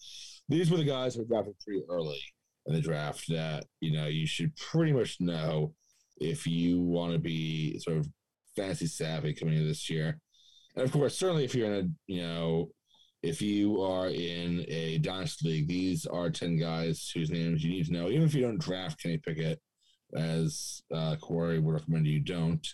these 0.49 0.71
were 0.71 0.77
the 0.77 0.85
guys 0.85 1.15
who 1.15 1.23
were 1.23 1.29
drafted 1.29 1.55
pretty 1.65 1.83
early 1.89 2.21
in 2.67 2.75
the 2.75 2.81
draft 2.81 3.25
that 3.29 3.65
you 3.81 3.93
know 3.93 4.07
you 4.07 4.27
should 4.27 4.55
pretty 4.57 4.93
much 4.93 5.17
know 5.21 5.75
if 6.19 6.47
you 6.47 6.81
want 6.81 7.13
to 7.13 7.19
be 7.19 7.79
sort 7.79 7.99
of 7.99 8.09
fantasy 8.55 8.87
savvy 8.87 9.35
coming 9.35 9.55
into 9.55 9.67
this 9.67 9.91
year. 9.91 10.19
And 10.77 10.85
of 10.85 10.93
course, 10.93 11.19
certainly 11.19 11.45
if 11.45 11.55
you're 11.55 11.73
in 11.73 11.85
a 11.85 12.13
you 12.13 12.23
know 12.23 12.71
if 13.23 13.41
you 13.41 13.81
are 13.81 14.09
in 14.09 14.65
a 14.69 14.99
dynasty 14.99 15.49
league, 15.49 15.69
these 15.69 16.07
are 16.07 16.29
10 16.29 16.59
guys 16.59 17.11
whose 17.15 17.31
names 17.31 17.63
you 17.63 17.71
need 17.71 17.87
to 17.87 17.93
know. 17.93 18.09
Even 18.09 18.25
if 18.25 18.35
you 18.35 18.43
don't 18.43 18.61
draft 18.61 19.01
Kenny 19.01 19.19
Pickett, 19.19 19.61
as 20.15 20.83
uh, 20.93 21.17
Corey 21.17 21.61
would 21.61 21.75
recommend 21.75 22.07
you 22.07 22.21
don't, 22.21 22.67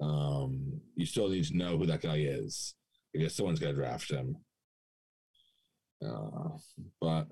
um, 0.00 0.80
you 0.96 1.04
still 1.06 1.28
need 1.28 1.44
to 1.44 1.56
know 1.56 1.76
who 1.76 1.86
that 1.86 2.00
guy 2.00 2.16
is 2.16 2.74
because 3.12 3.34
someone's 3.34 3.60
got 3.60 3.68
to 3.68 3.74
draft 3.74 4.10
him. 4.10 4.36
Uh, 6.04 6.56
but 7.00 7.26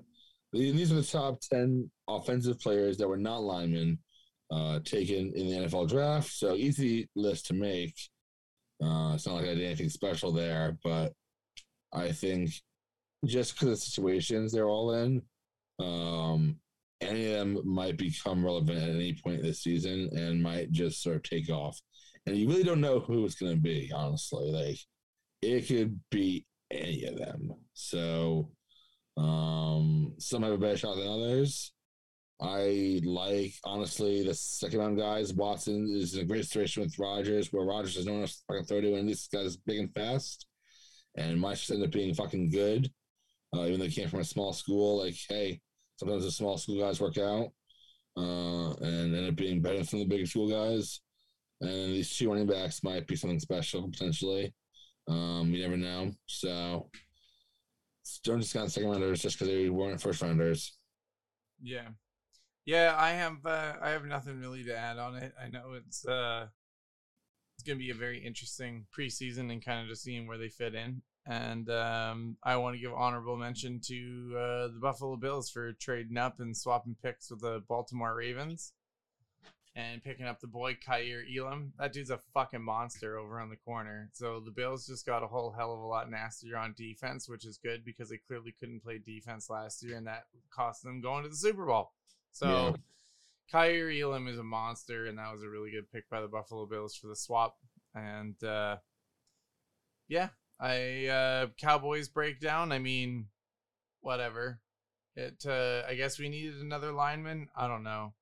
these 0.51 0.91
are 0.91 0.95
the 0.95 1.03
top 1.03 1.39
10 1.41 1.89
offensive 2.07 2.59
players 2.59 2.97
that 2.97 3.07
were 3.07 3.17
not 3.17 3.43
linemen 3.43 3.99
uh, 4.51 4.79
taken 4.83 5.31
in 5.33 5.47
the 5.47 5.67
NFL 5.67 5.89
draft. 5.89 6.29
So 6.31 6.55
easy 6.55 7.09
list 7.15 7.47
to 7.47 7.53
make. 7.53 7.95
Uh, 8.83 9.13
it's 9.13 9.25
not 9.25 9.35
like 9.35 9.45
I 9.45 9.53
did 9.53 9.63
anything 9.63 9.89
special 9.89 10.31
there, 10.31 10.77
but 10.83 11.13
I 11.93 12.11
think 12.11 12.51
just 13.25 13.53
because 13.53 13.67
of 13.67 13.73
the 13.75 13.77
situations 13.77 14.51
they're 14.51 14.67
all 14.67 14.93
in, 14.93 15.21
um, 15.79 16.57
any 16.99 17.33
of 17.33 17.39
them 17.39 17.61
might 17.63 17.97
become 17.97 18.43
relevant 18.43 18.77
at 18.77 18.89
any 18.89 19.13
point 19.13 19.41
this 19.41 19.63
season 19.63 20.09
and 20.13 20.41
might 20.41 20.71
just 20.71 21.01
sort 21.01 21.17
of 21.17 21.23
take 21.23 21.49
off. 21.49 21.79
And 22.25 22.35
you 22.35 22.47
really 22.47 22.63
don't 22.63 22.81
know 22.81 22.99
who 22.99 23.25
it's 23.25 23.35
going 23.35 23.55
to 23.55 23.61
be, 23.61 23.91
honestly. 23.93 24.51
Like, 24.51 24.77
it 25.41 25.67
could 25.67 25.99
be 26.11 26.45
any 26.69 27.05
of 27.05 27.17
them. 27.17 27.53
So, 27.73 28.51
um, 29.17 30.13
some 30.19 30.43
have 30.43 30.53
a 30.53 30.57
better 30.57 30.77
shot 30.77 30.95
than 30.95 31.07
others. 31.07 31.73
I 32.41 33.01
like, 33.03 33.53
honestly, 33.63 34.23
the 34.23 34.33
second 34.33 34.79
round 34.79 34.97
guys. 34.97 35.33
Watson 35.33 35.93
is 35.95 36.15
in 36.15 36.21
a 36.21 36.25
great 36.25 36.45
situation 36.45 36.81
with 36.81 36.97
Rodgers, 36.97 37.53
where 37.53 37.65
Rodgers 37.65 37.97
is 37.97 38.07
else 38.07 38.37
to 38.37 38.43
fucking 38.47 38.65
throw 38.65 38.81
to, 38.81 38.95
and 38.95 39.07
this 39.07 39.27
guy's 39.27 39.57
big 39.57 39.77
and 39.77 39.93
fast 39.93 40.47
and 41.15 41.39
might 41.39 41.69
end 41.69 41.83
up 41.83 41.91
being 41.91 42.13
fucking 42.13 42.49
good. 42.49 42.89
Uh, 43.55 43.65
even 43.65 43.79
though 43.79 43.85
he 43.85 43.91
came 43.91 44.07
from 44.07 44.21
a 44.21 44.25
small 44.25 44.53
school, 44.53 45.03
like 45.03 45.15
hey, 45.29 45.59
sometimes 45.97 46.23
the 46.23 46.31
small 46.31 46.57
school 46.57 46.79
guys 46.79 47.01
work 47.01 47.17
out 47.17 47.49
uh, 48.17 48.71
and 48.81 49.15
end 49.15 49.27
up 49.27 49.35
being 49.35 49.61
better 49.61 49.83
than 49.83 49.99
the 49.99 50.05
bigger 50.05 50.25
school 50.25 50.49
guys. 50.49 51.01
And 51.59 51.93
these 51.93 52.15
two 52.15 52.29
running 52.29 52.47
backs 52.47 52.83
might 52.83 53.07
be 53.07 53.15
something 53.15 53.39
special 53.39 53.89
potentially. 53.91 54.53
Um, 55.07 55.51
you 55.53 55.61
never 55.61 55.77
know. 55.77 56.11
So 56.27 56.89
don't 58.23 58.39
discount 58.39 58.71
second 58.71 58.89
rounders 58.89 59.21
just 59.21 59.37
because 59.37 59.53
they 59.53 59.69
weren't 59.69 60.01
first 60.01 60.21
rounders. 60.21 60.77
Yeah, 61.61 61.89
yeah. 62.65 62.95
I 62.97 63.11
have 63.11 63.45
uh, 63.45 63.73
I 63.81 63.89
have 63.89 64.05
nothing 64.05 64.39
really 64.39 64.63
to 64.65 64.77
add 64.77 64.97
on 64.97 65.15
it. 65.15 65.33
I 65.41 65.49
know 65.49 65.73
it's 65.73 66.05
uh, 66.05 66.47
it's 67.55 67.63
to 67.67 67.75
be 67.75 67.91
a 67.91 67.95
very 67.95 68.19
interesting 68.19 68.85
preseason 68.97 69.51
and 69.51 69.63
kind 69.63 69.81
of 69.81 69.87
just 69.87 70.03
seeing 70.03 70.27
where 70.27 70.37
they 70.37 70.49
fit 70.49 70.75
in. 70.75 71.01
And 71.27 71.69
um, 71.69 72.37
I 72.43 72.57
want 72.57 72.75
to 72.75 72.81
give 72.81 72.93
honorable 72.93 73.37
mention 73.37 73.79
to 73.85 74.31
uh, 74.35 74.67
the 74.73 74.79
Buffalo 74.81 75.15
Bills 75.17 75.51
for 75.51 75.73
trading 75.73 76.17
up 76.17 76.39
and 76.39 76.57
swapping 76.57 76.95
picks 77.03 77.29
with 77.29 77.41
the 77.41 77.63
Baltimore 77.67 78.15
Ravens 78.15 78.73
and 79.75 80.03
picking 80.03 80.25
up 80.25 80.39
the 80.39 80.47
boy 80.47 80.77
Kaiir 80.85 81.23
Elam. 81.37 81.73
That 81.79 81.93
dude's 81.93 82.09
a 82.09 82.19
fucking 82.33 82.61
monster 82.61 83.17
over 83.17 83.39
on 83.39 83.49
the 83.49 83.55
corner. 83.55 84.09
So 84.13 84.41
the 84.43 84.51
Bills 84.51 84.87
just 84.87 85.05
got 85.05 85.23
a 85.23 85.27
whole 85.27 85.51
hell 85.51 85.73
of 85.73 85.79
a 85.79 85.85
lot 85.85 86.09
nastier 86.11 86.57
on 86.57 86.75
defense, 86.77 87.29
which 87.29 87.45
is 87.45 87.57
good 87.57 87.85
because 87.85 88.09
they 88.09 88.17
clearly 88.17 88.53
couldn't 88.59 88.83
play 88.83 88.97
defense 88.97 89.49
last 89.49 89.83
year, 89.83 89.97
and 89.97 90.07
that 90.07 90.23
cost 90.53 90.83
them 90.83 91.01
going 91.01 91.23
to 91.23 91.29
the 91.29 91.35
Super 91.35 91.65
Bowl. 91.65 91.91
So. 92.31 92.47
Yeah 92.47 92.71
Elam 93.53 94.27
is 94.27 94.37
a 94.37 94.43
monster, 94.43 95.07
and 95.07 95.17
that 95.17 95.31
was 95.31 95.43
a 95.43 95.49
really 95.49 95.71
good 95.71 95.91
pick 95.91 96.09
by 96.09 96.21
the 96.21 96.27
Buffalo 96.27 96.65
Bills 96.65 96.95
for 96.95 97.07
the 97.07 97.15
swap. 97.15 97.57
And 97.93 98.41
uh, 98.43 98.77
yeah, 100.07 100.29
I 100.59 101.07
uh, 101.07 101.47
Cowboys 101.57 102.07
breakdown. 102.07 102.71
I 102.71 102.79
mean, 102.79 103.27
whatever. 104.01 104.59
It. 105.15 105.45
Uh, 105.45 105.81
I 105.87 105.95
guess 105.95 106.17
we 106.17 106.29
needed 106.29 106.61
another 106.61 106.91
lineman. 106.91 107.49
I 107.55 107.67
don't 107.67 107.83
know. 107.83 108.13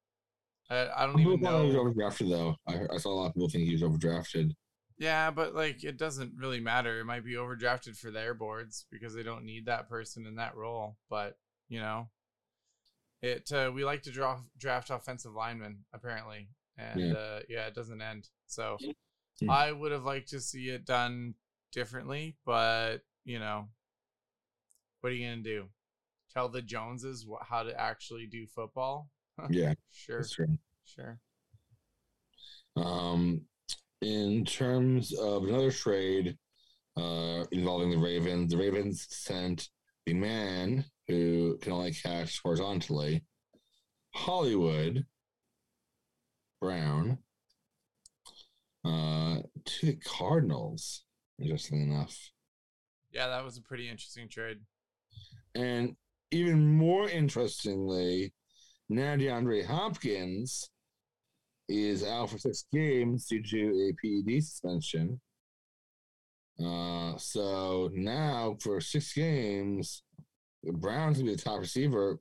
I, 0.70 0.88
I 0.96 1.06
don't 1.06 1.20
even 1.20 1.42
know. 1.42 1.64
He 1.64 1.76
was 1.76 1.76
overdrafted 1.76 2.30
though. 2.30 2.56
I, 2.68 2.82
I 2.94 2.98
saw 2.98 3.10
a 3.10 3.16
lot 3.16 3.28
of 3.28 3.34
people 3.34 3.50
think 3.50 3.66
he 3.66 3.74
was 3.74 3.82
overdrafted. 3.82 4.52
Yeah, 4.98 5.32
but 5.32 5.56
like 5.56 5.84
it 5.84 5.98
doesn't 5.98 6.34
really 6.38 6.60
matter. 6.60 7.00
It 7.00 7.06
might 7.06 7.24
be 7.24 7.34
overdrafted 7.34 7.98
for 7.98 8.12
their 8.12 8.34
boards 8.34 8.86
because 8.92 9.14
they 9.14 9.24
don't 9.24 9.46
need 9.46 9.66
that 9.66 9.90
person 9.90 10.26
in 10.26 10.36
that 10.36 10.56
role. 10.56 10.98
But 11.10 11.38
you 11.70 11.80
know, 11.80 12.10
it 13.22 13.52
uh, 13.52 13.72
we 13.74 13.84
like 13.86 14.04
to 14.04 14.12
draw 14.12 14.40
draft 14.58 14.90
offensive 14.90 15.34
linemen 15.34 15.86
apparently, 15.94 16.50
and 16.78 17.00
yeah, 17.00 17.14
uh, 17.14 17.40
yeah 17.48 17.68
it 17.68 17.76
doesn't 17.76 18.02
end. 18.02 18.28
So 18.48 18.78
yeah. 19.40 19.52
I 19.52 19.72
would 19.72 19.92
have 19.92 20.04
liked 20.04 20.30
to 20.30 20.42
see 20.42 20.68
it 20.68 20.86
done 20.86 21.34
differently, 21.72 22.36
but 22.46 22.98
you 23.24 23.40
know, 23.40 23.70
what 25.00 25.12
are 25.12 25.16
you 25.16 25.28
gonna 25.30 25.42
do? 25.42 25.66
Tell 26.34 26.50
the 26.50 26.62
Joneses 26.62 27.26
wh- 27.26 27.44
how 27.44 27.64
to 27.64 27.80
actually 27.80 28.28
do 28.28 28.46
football? 28.46 29.10
Yeah, 29.50 29.74
sure, 29.92 30.24
sure. 30.86 31.20
Um, 32.76 33.42
in 34.02 34.46
terms 34.46 35.14
of 35.18 35.44
another 35.44 35.72
trade 35.72 36.38
uh, 36.96 37.46
involving 37.52 37.92
the 37.92 37.98
Ravens, 37.98 38.52
the 38.52 38.58
Ravens 38.58 39.08
sent 39.10 39.70
the 40.06 40.14
man 40.14 40.86
who 41.08 41.58
can 41.62 41.74
only 41.74 41.94
catch 41.94 42.40
horizontally, 42.44 43.24
Hollywood 44.14 45.06
Brown, 46.62 47.20
uh, 48.86 49.38
to 49.66 49.86
the 49.86 49.96
Cardinals. 50.06 51.04
Interestingly 51.40 51.84
enough. 51.84 52.32
Yeah, 53.12 53.28
that 53.28 53.44
was 53.44 53.58
a 53.58 53.62
pretty 53.62 53.90
interesting 53.90 54.28
trade. 54.30 54.60
And 55.56 55.96
even 56.32 56.76
more 56.76 57.10
interestingly, 57.10 58.34
now 58.90 59.16
DeAndre 59.16 59.66
Hopkins 59.66 60.70
is 61.68 62.04
out 62.04 62.32
for 62.32 62.40
six 62.40 62.66
games 62.74 63.28
due 63.28 63.44
to 63.44 63.90
a 63.90 63.94
PED 64.02 64.44
suspension. 64.44 65.22
Uh, 66.64 67.16
so 67.18 67.90
now 67.94 68.58
for 68.60 68.82
six 68.82 69.14
games, 69.14 70.04
Brown's 70.64 71.18
gonna 71.18 71.30
be 71.30 71.36
the 71.36 71.42
top 71.42 71.60
receiver 71.60 72.20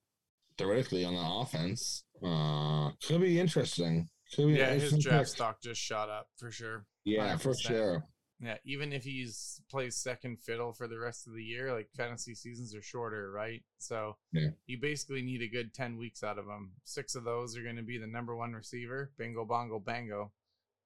theoretically 0.58 1.04
on 1.04 1.14
the 1.14 1.22
offense. 1.24 2.04
Uh, 2.22 2.90
could 3.04 3.20
be 3.20 3.40
interesting. 3.40 4.08
Could 4.34 4.48
be 4.48 4.52
yeah, 4.54 4.74
his 4.74 4.98
draft 4.98 5.24
pick. 5.24 5.28
stock 5.28 5.62
just 5.62 5.80
shot 5.80 6.10
up 6.10 6.28
for 6.36 6.50
sure. 6.50 6.84
Yeah, 7.04 7.34
100%. 7.34 7.40
for 7.40 7.54
sure. 7.54 8.04
Yeah, 8.40 8.56
even 8.64 8.92
if 8.92 9.02
he's 9.02 9.60
plays 9.68 9.96
second 9.96 10.38
fiddle 10.38 10.72
for 10.72 10.86
the 10.86 10.98
rest 10.98 11.26
of 11.26 11.34
the 11.34 11.42
year, 11.42 11.74
like 11.74 11.88
fantasy 11.96 12.36
seasons 12.36 12.72
are 12.72 12.82
shorter, 12.82 13.32
right? 13.32 13.62
So 13.78 14.16
yeah. 14.32 14.50
you 14.66 14.78
basically 14.80 15.22
need 15.22 15.42
a 15.42 15.48
good 15.48 15.74
ten 15.74 15.98
weeks 15.98 16.22
out 16.22 16.38
of 16.38 16.44
him. 16.44 16.70
Six 16.84 17.16
of 17.16 17.24
those 17.24 17.56
are 17.56 17.64
going 17.64 17.76
to 17.76 17.82
be 17.82 17.98
the 17.98 18.06
number 18.06 18.36
one 18.36 18.52
receiver. 18.52 19.10
Bingo, 19.18 19.44
bongo, 19.44 19.80
bango. 19.80 20.30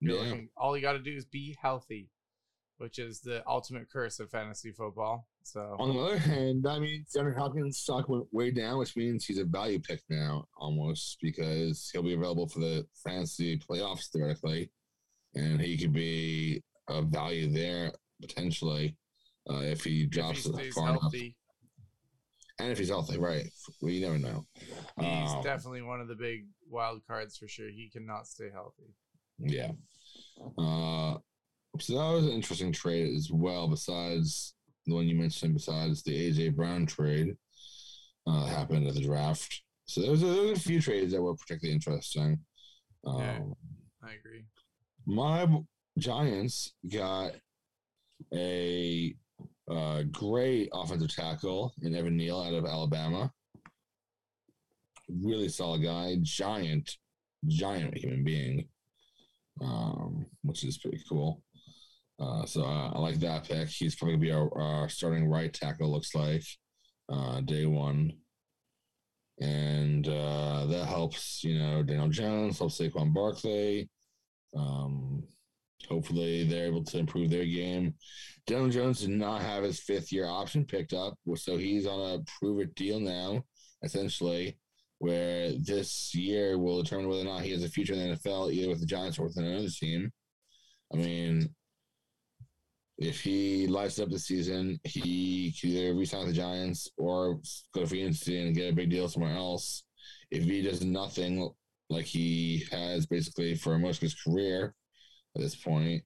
You're 0.00 0.16
yeah. 0.16 0.22
Looking, 0.22 0.48
all 0.56 0.76
you 0.76 0.82
got 0.82 0.94
to 0.94 0.98
do 0.98 1.14
is 1.14 1.26
be 1.26 1.54
healthy, 1.60 2.08
which 2.78 2.98
is 2.98 3.20
the 3.20 3.46
ultimate 3.46 3.90
curse 3.90 4.18
of 4.18 4.30
fantasy 4.30 4.72
football. 4.72 5.28
So 5.44 5.76
on 5.78 5.92
the 5.92 6.00
other 6.00 6.18
hand, 6.18 6.66
I 6.66 6.78
mean, 6.78 7.04
DeAndre 7.14 7.36
Hopkins' 7.36 7.78
stock 7.78 8.08
went 8.08 8.32
way 8.32 8.50
down, 8.50 8.78
which 8.78 8.96
means 8.96 9.26
he's 9.26 9.38
a 9.38 9.44
value 9.44 9.78
pick 9.78 10.00
now 10.08 10.46
almost 10.56 11.18
because 11.20 11.90
he'll 11.92 12.02
be 12.02 12.14
available 12.14 12.48
for 12.48 12.60
the 12.60 12.86
fantasy 13.04 13.58
playoffs 13.58 14.08
theoretically, 14.10 14.70
and 15.34 15.60
he 15.60 15.76
could 15.76 15.92
be 15.92 16.62
a 16.88 17.02
value 17.02 17.50
there 17.50 17.92
potentially 18.20 18.96
uh, 19.50 19.60
if 19.60 19.84
he 19.84 20.06
drops 20.06 20.46
if 20.46 20.58
he 20.58 20.70
far 20.70 20.92
healthy. 20.92 21.18
enough. 21.18 21.34
And 22.60 22.70
if 22.70 22.78
he's 22.78 22.90
healthy, 22.90 23.18
right? 23.18 23.46
We 23.80 24.00
never 24.00 24.18
know. 24.18 24.44
He's 25.00 25.30
um, 25.30 25.42
definitely 25.42 25.82
one 25.82 26.00
of 26.00 26.06
the 26.06 26.14
big 26.14 26.46
wild 26.68 27.00
cards 27.06 27.36
for 27.36 27.48
sure. 27.48 27.68
He 27.68 27.90
cannot 27.92 28.28
stay 28.28 28.50
healthy. 28.52 28.94
Yeah. 29.38 29.72
Uh, 30.58 31.16
so 31.80 31.94
that 31.94 32.14
was 32.14 32.24
an 32.24 32.32
interesting 32.32 32.70
trade 32.70 33.16
as 33.16 33.30
well. 33.32 33.66
Besides 33.68 34.54
the 34.86 34.94
one 34.94 35.08
you 35.08 35.16
mentioned, 35.16 35.54
besides 35.54 36.02
the 36.02 36.12
AJ 36.12 36.54
Brown 36.54 36.86
trade, 36.86 37.36
uh, 38.26 38.44
happened 38.46 38.86
at 38.86 38.94
the 38.94 39.02
draft. 39.02 39.62
So 39.86 40.00
there 40.00 40.10
was, 40.10 40.22
a, 40.22 40.26
there 40.26 40.42
was 40.42 40.58
a 40.58 40.62
few 40.62 40.80
trades 40.80 41.12
that 41.12 41.22
were 41.22 41.34
particularly 41.34 41.74
interesting. 41.74 42.38
Um, 43.04 43.18
yeah, 43.18 43.38
I 44.04 44.12
agree. 44.12 44.44
My 45.06 45.46
Giants 45.98 46.72
got 46.90 47.33
a 48.35 49.14
uh, 49.70 50.02
great 50.11 50.68
offensive 50.72 51.14
tackle 51.14 51.72
in 51.83 51.94
Evan 51.94 52.16
Neal 52.16 52.40
out 52.40 52.55
of 52.55 52.64
Alabama. 52.64 53.31
Really 55.09 55.48
solid 55.48 55.83
guy, 55.83 56.16
giant, 56.22 56.96
giant 57.46 57.96
human 57.96 58.24
being, 58.24 58.68
um, 59.61 60.26
which 60.42 60.64
is 60.64 60.78
pretty 60.78 61.00
cool. 61.09 61.42
Uh, 62.18 62.46
so 62.46 62.62
uh, 62.62 62.90
I 62.90 62.98
like 62.98 63.18
that 63.20 63.44
pick. 63.44 63.68
He's 63.68 63.94
probably 63.94 64.14
gonna 64.14 64.22
be 64.22 64.33
our, 64.33 64.59
our 64.59 64.88
starting 64.88 65.28
right 65.28 65.52
tackle. 65.52 65.90
Looks 65.90 66.14
like 66.14 66.44
uh, 67.12 67.40
day 67.40 67.66
one, 67.66 68.12
and 69.40 70.07
uh, 70.07 70.66
that 70.66 70.87
helps. 70.87 71.42
You 71.42 71.59
know, 71.59 71.83
Daniel 71.83 72.09
Jones 72.09 72.59
helps 72.59 72.78
Saquon 72.78 73.12
Barkley. 73.12 73.90
Um, 74.57 75.24
Hopefully, 75.88 76.44
they're 76.44 76.66
able 76.66 76.84
to 76.84 76.98
improve 76.98 77.30
their 77.30 77.44
game. 77.44 77.94
Daniel 78.46 78.70
Jones 78.70 79.00
did 79.00 79.10
not 79.10 79.42
have 79.42 79.62
his 79.62 79.80
fifth 79.80 80.12
year 80.12 80.26
option 80.26 80.64
picked 80.64 80.92
up, 80.92 81.18
so 81.36 81.56
he's 81.56 81.86
on 81.86 82.00
a 82.00 82.24
prove 82.38 82.60
it 82.60 82.74
deal 82.74 82.98
now, 82.98 83.44
essentially, 83.82 84.58
where 84.98 85.52
this 85.52 86.14
year 86.14 86.58
will 86.58 86.82
determine 86.82 87.08
whether 87.08 87.22
or 87.22 87.24
not 87.24 87.42
he 87.42 87.52
has 87.52 87.64
a 87.64 87.68
future 87.68 87.94
in 87.94 87.98
the 87.98 88.16
NFL, 88.16 88.52
either 88.52 88.68
with 88.68 88.80
the 88.80 88.86
Giants 88.86 89.18
or 89.18 89.24
with 89.24 89.36
another 89.36 89.68
team. 89.68 90.10
I 90.92 90.96
mean, 90.96 91.54
if 92.98 93.20
he 93.20 93.66
lights 93.66 93.98
up 93.98 94.10
the 94.10 94.18
season, 94.18 94.78
he 94.84 95.54
can 95.60 95.70
either 95.70 95.94
resign 95.94 96.20
with 96.20 96.30
the 96.30 96.40
Giants 96.40 96.90
or 96.98 97.40
go 97.74 97.80
to 97.80 97.86
free 97.86 98.02
agency 98.02 98.40
and 98.40 98.54
get 98.54 98.72
a 98.72 98.76
big 98.76 98.90
deal 98.90 99.08
somewhere 99.08 99.34
else. 99.34 99.84
If 100.30 100.44
he 100.44 100.62
does 100.62 100.84
nothing 100.84 101.50
like 101.90 102.04
he 102.06 102.64
has 102.70 103.06
basically 103.06 103.54
for 103.54 103.78
most 103.78 103.96
of 103.96 104.02
his 104.02 104.14
career, 104.14 104.74
at 105.34 105.42
this 105.42 105.54
point. 105.54 106.02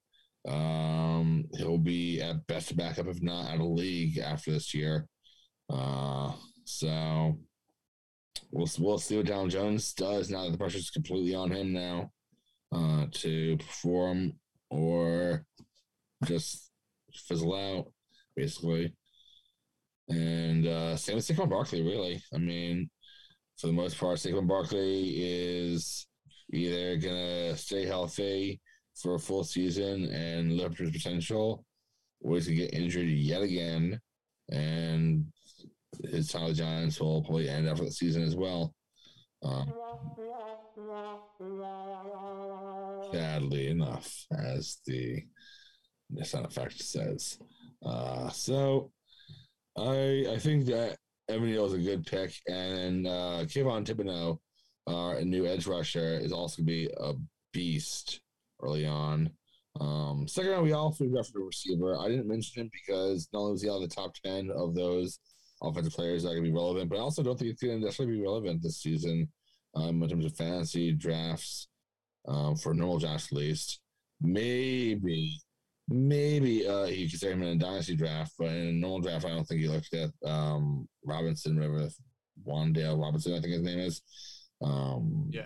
Um, 0.47 1.45
he'll 1.57 1.77
be 1.77 2.21
at 2.21 2.47
best 2.47 2.75
backup, 2.77 3.07
if 3.07 3.21
not 3.21 3.49
out 3.49 3.59
of 3.59 3.65
league 3.65 4.17
after 4.17 4.51
this 4.51 4.73
year. 4.73 5.07
Uh, 5.69 6.31
so 6.63 7.37
we'll 8.51 8.69
we'll 8.79 8.97
see 8.97 9.17
what 9.17 9.25
Daniel 9.25 9.47
Jones 9.47 9.93
does 9.93 10.29
now 10.29 10.45
that 10.45 10.51
the 10.51 10.57
pressure 10.57 10.77
is 10.77 10.89
completely 10.89 11.35
on 11.35 11.51
him 11.51 11.73
now 11.73 12.11
uh, 12.71 13.07
to 13.11 13.57
perform 13.57 14.33
or 14.69 15.45
just 16.25 16.71
fizzle 17.13 17.55
out, 17.55 17.91
basically. 18.35 18.93
And 20.09 20.65
uh, 20.65 20.95
same 20.95 21.15
with 21.15 21.27
Saquon 21.27 21.49
Barkley, 21.49 21.81
really. 21.81 22.21
I 22.33 22.37
mean, 22.37 22.89
for 23.57 23.67
the 23.67 23.73
most 23.73 23.97
part, 23.97 24.19
Saquon 24.19 24.47
Barkley 24.47 25.09
is 25.17 26.07
either 26.53 26.95
gonna 26.95 27.57
stay 27.57 27.85
healthy 27.85 28.61
for 29.01 29.15
a 29.15 29.19
full 29.19 29.43
season 29.43 30.05
and 30.05 30.53
live 30.53 30.71
up 30.71 30.77
to 30.77 30.83
his 30.83 30.91
potential, 30.91 31.63
or 32.21 32.39
to 32.39 32.55
get 32.55 32.73
injured 32.73 33.07
yet 33.07 33.41
again, 33.41 33.99
and 34.51 35.25
his 36.03 36.33
with 36.33 36.57
Giants 36.57 36.99
will 36.99 37.21
probably 37.23 37.49
end 37.49 37.67
after 37.67 37.85
the 37.85 37.91
season 37.91 38.23
as 38.23 38.35
well. 38.35 38.73
Um, 39.43 39.71
sadly 43.11 43.67
enough, 43.67 44.25
as 44.31 44.79
the 44.85 45.23
sound 46.23 46.45
effect 46.45 46.81
says. 46.81 47.37
Uh, 47.85 48.29
so 48.29 48.91
I 49.77 50.25
I 50.31 50.37
think 50.39 50.65
that 50.65 50.97
Evan 51.29 51.51
Neal 51.51 51.65
is 51.65 51.73
a 51.73 51.77
good 51.77 52.05
pick, 52.05 52.33
and 52.47 53.05
uh, 53.05 53.43
Kayvon 53.45 53.85
Thibodeaux, 53.85 54.39
our 54.87 55.21
new 55.21 55.45
edge 55.45 55.67
rusher, 55.67 56.17
is 56.19 56.31
also 56.31 56.63
going 56.63 56.67
to 56.67 56.73
be 56.73 56.89
a 56.97 57.13
beast 57.53 58.21
early 58.61 58.85
on. 58.85 59.29
Um, 59.79 60.27
second 60.27 60.51
round, 60.51 60.63
we 60.63 60.73
also 60.73 61.05
drafted 61.05 61.35
a 61.35 61.39
receiver. 61.39 61.97
I 61.99 62.07
didn't 62.07 62.27
mention 62.27 62.61
him 62.61 62.71
because 62.73 63.27
not 63.31 63.39
only 63.39 63.51
was 63.53 63.61
he 63.61 63.69
out 63.69 63.81
of 63.81 63.89
the 63.89 63.95
top 63.95 64.13
10 64.25 64.49
of 64.51 64.73
those 64.73 65.19
offensive 65.61 65.93
players 65.93 66.23
that 66.23 66.29
are 66.29 66.33
going 66.33 66.45
to 66.45 66.49
be 66.49 66.55
relevant, 66.55 66.89
but 66.89 66.97
I 66.97 67.01
also 67.01 67.23
don't 67.23 67.37
think 67.37 67.51
it's 67.51 67.61
going 67.61 67.79
to 67.79 67.85
necessarily 67.85 68.15
be 68.15 68.23
relevant 68.23 68.61
this 68.61 68.81
season 68.81 69.27
um, 69.75 70.01
in 70.01 70.09
terms 70.09 70.25
of 70.25 70.35
fantasy 70.35 70.93
drafts 70.93 71.67
um, 72.27 72.55
for 72.55 72.73
normal 72.73 72.99
drafts 72.99 73.27
at 73.31 73.37
least. 73.37 73.79
Maybe, 74.21 75.39
maybe 75.87 76.67
uh, 76.67 76.85
you 76.85 77.07
consider 77.07 77.33
him 77.33 77.43
in 77.43 77.49
a 77.49 77.55
dynasty 77.55 77.95
draft, 77.95 78.33
but 78.39 78.47
in 78.47 78.67
a 78.67 78.71
normal 78.71 79.01
draft, 79.01 79.25
I 79.25 79.29
don't 79.29 79.45
think 79.45 79.61
he 79.61 79.67
looked 79.67 79.93
at 79.93 80.09
um, 80.25 80.87
Robinson, 81.05 81.55
whatever, 81.55 81.89
Wan'Dale 82.47 82.99
Robinson, 82.99 83.33
I 83.33 83.41
think 83.41 83.53
his 83.53 83.63
name 83.63 83.79
is. 83.79 84.01
Um, 84.63 85.29
yeah. 85.31 85.45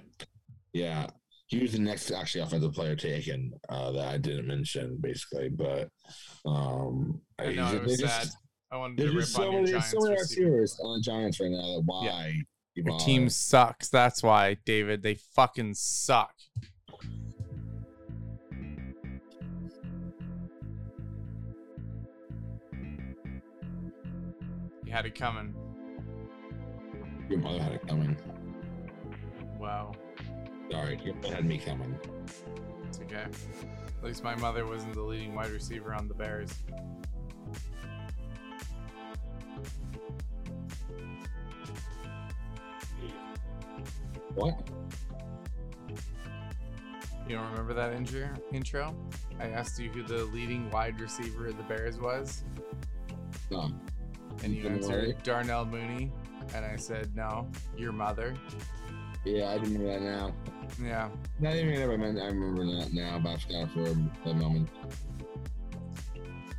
Yeah, 0.73 1.07
he 1.51 1.59
was 1.59 1.73
the 1.73 1.79
next 1.79 2.11
actually 2.11 2.39
offensive 2.39 2.71
player 2.71 2.95
taken 2.95 3.51
uh, 3.67 3.91
that 3.91 4.07
I 4.07 4.17
didn't 4.17 4.47
mention, 4.47 4.97
basically. 5.01 5.49
But 5.49 5.89
um, 6.45 7.19
I 7.37 7.51
know 7.51 7.73
it 7.73 7.83
was 7.83 7.99
sad. 7.99 8.23
Just, 8.23 8.37
I 8.71 8.77
wanted 8.77 9.05
to 9.05 9.11
rip 9.11 9.25
so 9.25 9.47
on 9.47 9.51
your 9.51 9.65
Giants. 9.65 9.91
So 9.91 9.99
many 9.99 10.13
receivers 10.13 10.79
on 10.81 10.97
the 10.97 11.01
Giants 11.01 11.41
right 11.41 11.51
now. 11.51 11.57
That 11.57 11.81
why 11.83 12.05
yeah. 12.05 12.83
your 12.85 12.99
team 12.99 13.27
sucks. 13.27 13.89
That's 13.89 14.23
why, 14.23 14.55
David. 14.65 15.03
They 15.03 15.15
fucking 15.35 15.73
suck. 15.73 16.33
You 24.85 24.91
had 24.93 25.05
it 25.05 25.15
coming. 25.15 25.53
Your 27.29 27.39
mother 27.39 27.61
had 27.61 27.73
it 27.73 27.85
coming. 27.85 28.15
Wow. 29.59 29.91
Sorry, 30.71 30.99
you 31.03 31.13
had 31.29 31.45
me 31.45 31.57
coming. 31.57 31.99
It's 32.87 32.99
okay. 33.01 33.25
At 33.97 34.03
least 34.03 34.23
my 34.23 34.35
mother 34.35 34.65
wasn't 34.65 34.93
the 34.93 35.01
leading 35.01 35.35
wide 35.35 35.51
receiver 35.51 35.93
on 35.93 36.07
the 36.07 36.13
Bears. 36.13 36.53
What? 44.33 44.57
You 47.27 47.35
don't 47.35 47.49
remember 47.51 47.73
that 47.73 47.93
intro? 47.93 48.29
Intro? 48.51 48.95
I 49.39 49.47
asked 49.47 49.79
you 49.79 49.89
who 49.89 50.03
the 50.03 50.25
leading 50.25 50.69
wide 50.71 50.99
receiver 50.99 51.47
of 51.47 51.57
the 51.57 51.63
Bears 51.63 51.99
was. 51.99 52.43
No. 53.49 53.71
And 54.43 54.55
you 54.55 54.67
answered 54.67 55.21
Darnell 55.23 55.65
Mooney, 55.65 56.11
and 56.55 56.65
I 56.65 56.77
said 56.77 57.15
no, 57.15 57.49
your 57.77 57.91
mother. 57.91 58.33
Yeah, 59.25 59.49
I 59.49 59.55
remember 59.55 59.85
that 59.85 60.01
now. 60.01 60.33
Yeah. 60.83 61.09
Not 61.39 61.55
even 61.55 61.81
I 61.81 61.85
remember, 61.85 62.21
I 62.21 62.27
remember 62.27 62.65
that 62.79 62.93
now, 62.93 63.19
but 63.19 63.31
I 63.31 63.37
forgot 63.37 63.71
for 63.71 64.29
the 64.29 64.33
moment. 64.33 64.69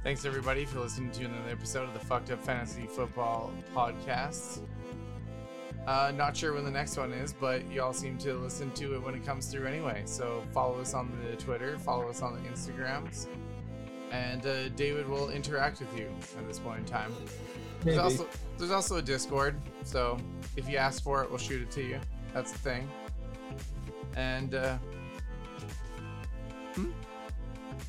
Thanks 0.02 0.24
everybody 0.24 0.64
for 0.64 0.80
listening 0.80 1.12
to 1.12 1.24
another 1.26 1.50
episode 1.50 1.84
of 1.84 1.94
the 1.94 2.00
Fucked 2.00 2.32
Up 2.32 2.42
Fantasy 2.44 2.86
Football 2.86 3.52
Podcast. 3.72 4.60
Uh, 5.86 6.12
not 6.16 6.36
sure 6.36 6.54
when 6.54 6.64
the 6.64 6.70
next 6.70 6.96
one 6.96 7.12
is, 7.12 7.32
but 7.32 7.68
y'all 7.70 7.92
seem 7.92 8.18
to 8.18 8.34
listen 8.34 8.70
to 8.72 8.94
it 8.94 9.02
when 9.02 9.14
it 9.14 9.24
comes 9.24 9.46
through 9.46 9.66
anyway. 9.66 10.02
So 10.04 10.42
follow 10.52 10.80
us 10.80 10.94
on 10.94 11.16
the 11.24 11.36
Twitter, 11.36 11.78
follow 11.78 12.08
us 12.08 12.22
on 12.22 12.34
the 12.34 12.48
Instagrams, 12.48 13.26
and 14.10 14.44
uh, 14.46 14.68
David 14.70 15.08
will 15.08 15.30
interact 15.30 15.80
with 15.80 15.96
you 15.96 16.08
at 16.38 16.46
this 16.46 16.58
point 16.58 16.80
in 16.80 16.84
time. 16.84 17.12
There's 17.82 17.98
also 17.98 18.28
there's 18.58 18.70
also 18.70 18.96
a 18.96 19.02
Discord, 19.02 19.56
so 19.82 20.18
if 20.56 20.68
you 20.68 20.76
ask 20.76 21.02
for 21.02 21.22
it, 21.24 21.30
we'll 21.30 21.38
shoot 21.38 21.62
it 21.62 21.70
to 21.72 21.82
you. 21.82 21.98
That's 22.32 22.52
the 22.52 22.58
thing. 22.58 22.88
And 24.16 24.54
uh, 24.54 24.78
hmm? 26.74 26.90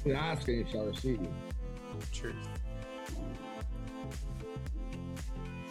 you 0.06 0.14
ask 0.14 0.48
and 0.48 0.58
you 0.58 0.66
shall 0.72 0.86
receive. 0.86 1.20
Truth. 2.12 2.36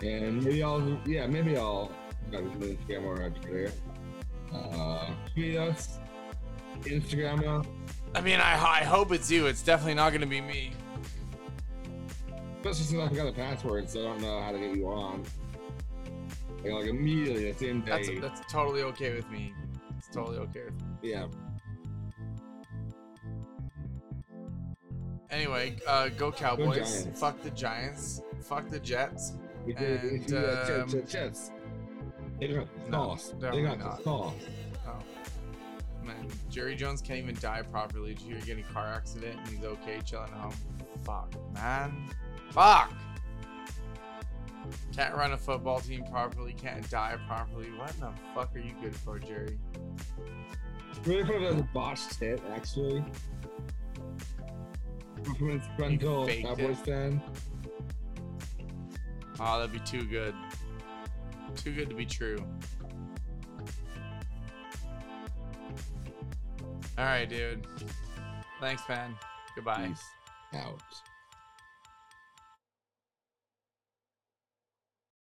And 0.03 0.43
maybe 0.43 0.63
I'll 0.63 0.99
yeah 1.07 1.27
maybe 1.27 1.57
I'll 1.57 1.91
Instagram 2.33 3.05
or 3.05 3.31
Twitter. 3.31 3.73
Uh, 4.53 5.11
tweet 5.33 5.57
us, 5.57 5.99
Instagram 6.83 7.61
us. 7.61 7.67
I 8.15 8.21
mean, 8.21 8.41
I, 8.41 8.53
I 8.53 8.85
hope 8.85 9.13
it's 9.13 9.31
you. 9.31 9.47
It's 9.47 9.63
definitely 9.63 9.95
not 9.95 10.11
going 10.11 10.21
to 10.21 10.27
be 10.27 10.41
me. 10.41 10.73
Especially 12.59 12.85
since 12.85 13.01
I've 13.01 13.17
got 13.17 13.25
the 13.25 13.33
password, 13.33 13.89
so 13.89 14.01
I 14.01 14.03
don't 14.05 14.21
know 14.21 14.41
how 14.41 14.53
to 14.53 14.59
get 14.59 14.77
you 14.77 14.87
on. 14.89 15.25
Like, 16.63 16.73
like 16.73 16.87
immediately 16.87 17.51
the 17.51 17.59
same 17.59 17.81
day. 17.81 18.19
That's, 18.21 18.37
that's 18.37 18.53
totally 18.53 18.83
okay 18.83 19.15
with 19.15 19.29
me. 19.31 19.55
Totally 20.13 20.39
okay. 20.39 20.67
Yeah. 21.03 21.27
Anyway, 25.31 25.77
uh, 25.89 26.11
go 26.11 26.31
Cowboys. 26.31 27.05
Go 27.05 27.11
Fuck 27.13 27.43
the 27.43 27.51
Giants. 27.51 28.21
Fuck 28.43 28.69
the 28.69 28.79
Jets. 28.79 29.33
We 29.65 29.73
did. 29.73 30.03
And, 30.03 30.35
um, 30.35 31.07
Jets. 31.09 31.51
They 32.39 32.49
got 32.49 32.67
sauce. 32.91 33.35
No, 33.41 33.51
they 33.51 33.63
got 33.63 33.79
not. 33.79 34.03
sauce. 34.03 34.35
Oh. 34.87 34.99
Man, 36.05 36.29
Jerry 36.51 36.75
Jones 36.75 37.01
can't 37.01 37.21
even 37.21 37.37
die 37.37 37.63
properly. 37.63 38.15
Did 38.15 38.23
you 38.23 38.35
hear 38.37 38.57
get 38.57 38.59
a 38.59 38.73
car 38.73 38.89
accident 38.89 39.39
and 39.39 39.49
he's 39.49 39.65
okay 39.65 40.01
chilling 40.05 40.33
at 40.33 40.39
home? 40.39 40.55
Fuck, 41.05 41.33
man. 41.55 42.11
Fuck! 42.51 42.93
Can't 44.95 45.15
run 45.15 45.33
a 45.33 45.37
football 45.37 45.81
team 45.81 46.05
properly, 46.05 46.53
can't 46.53 46.89
die 46.91 47.17
properly. 47.27 47.71
What 47.73 47.95
in 47.95 48.01
the 48.01 48.13
fuck 48.35 48.55
are 48.55 48.59
you 48.59 48.73
good 48.81 48.95
for, 48.95 49.19
Jerry? 49.19 49.59
Really 51.05 51.25
put 51.25 51.37
it 51.37 51.43
as 51.43 51.61
a 51.61 51.69
botched 51.75 52.15
hit, 52.15 52.41
actually. 52.53 53.05
From 55.39 55.51
its 55.51 55.67
frontal 55.77 56.27
Cowboys 56.27 56.79
fan. 56.79 57.21
Oh, 59.41 59.59
that'd 59.59 59.73
be 59.73 59.81
too 59.81 60.05
good. 60.05 60.35
Too 61.57 61.73
good 61.73 61.91
to 61.91 61.97
be 61.97 62.07
true. 62.07 62.39
All 66.99 67.05
right, 67.05 67.29
dude. 67.29 67.67
Thanks, 68.61 68.83
man. 68.89 69.17
Goodbye. 69.55 69.89
Peace 69.89 70.05
out. 70.55 70.81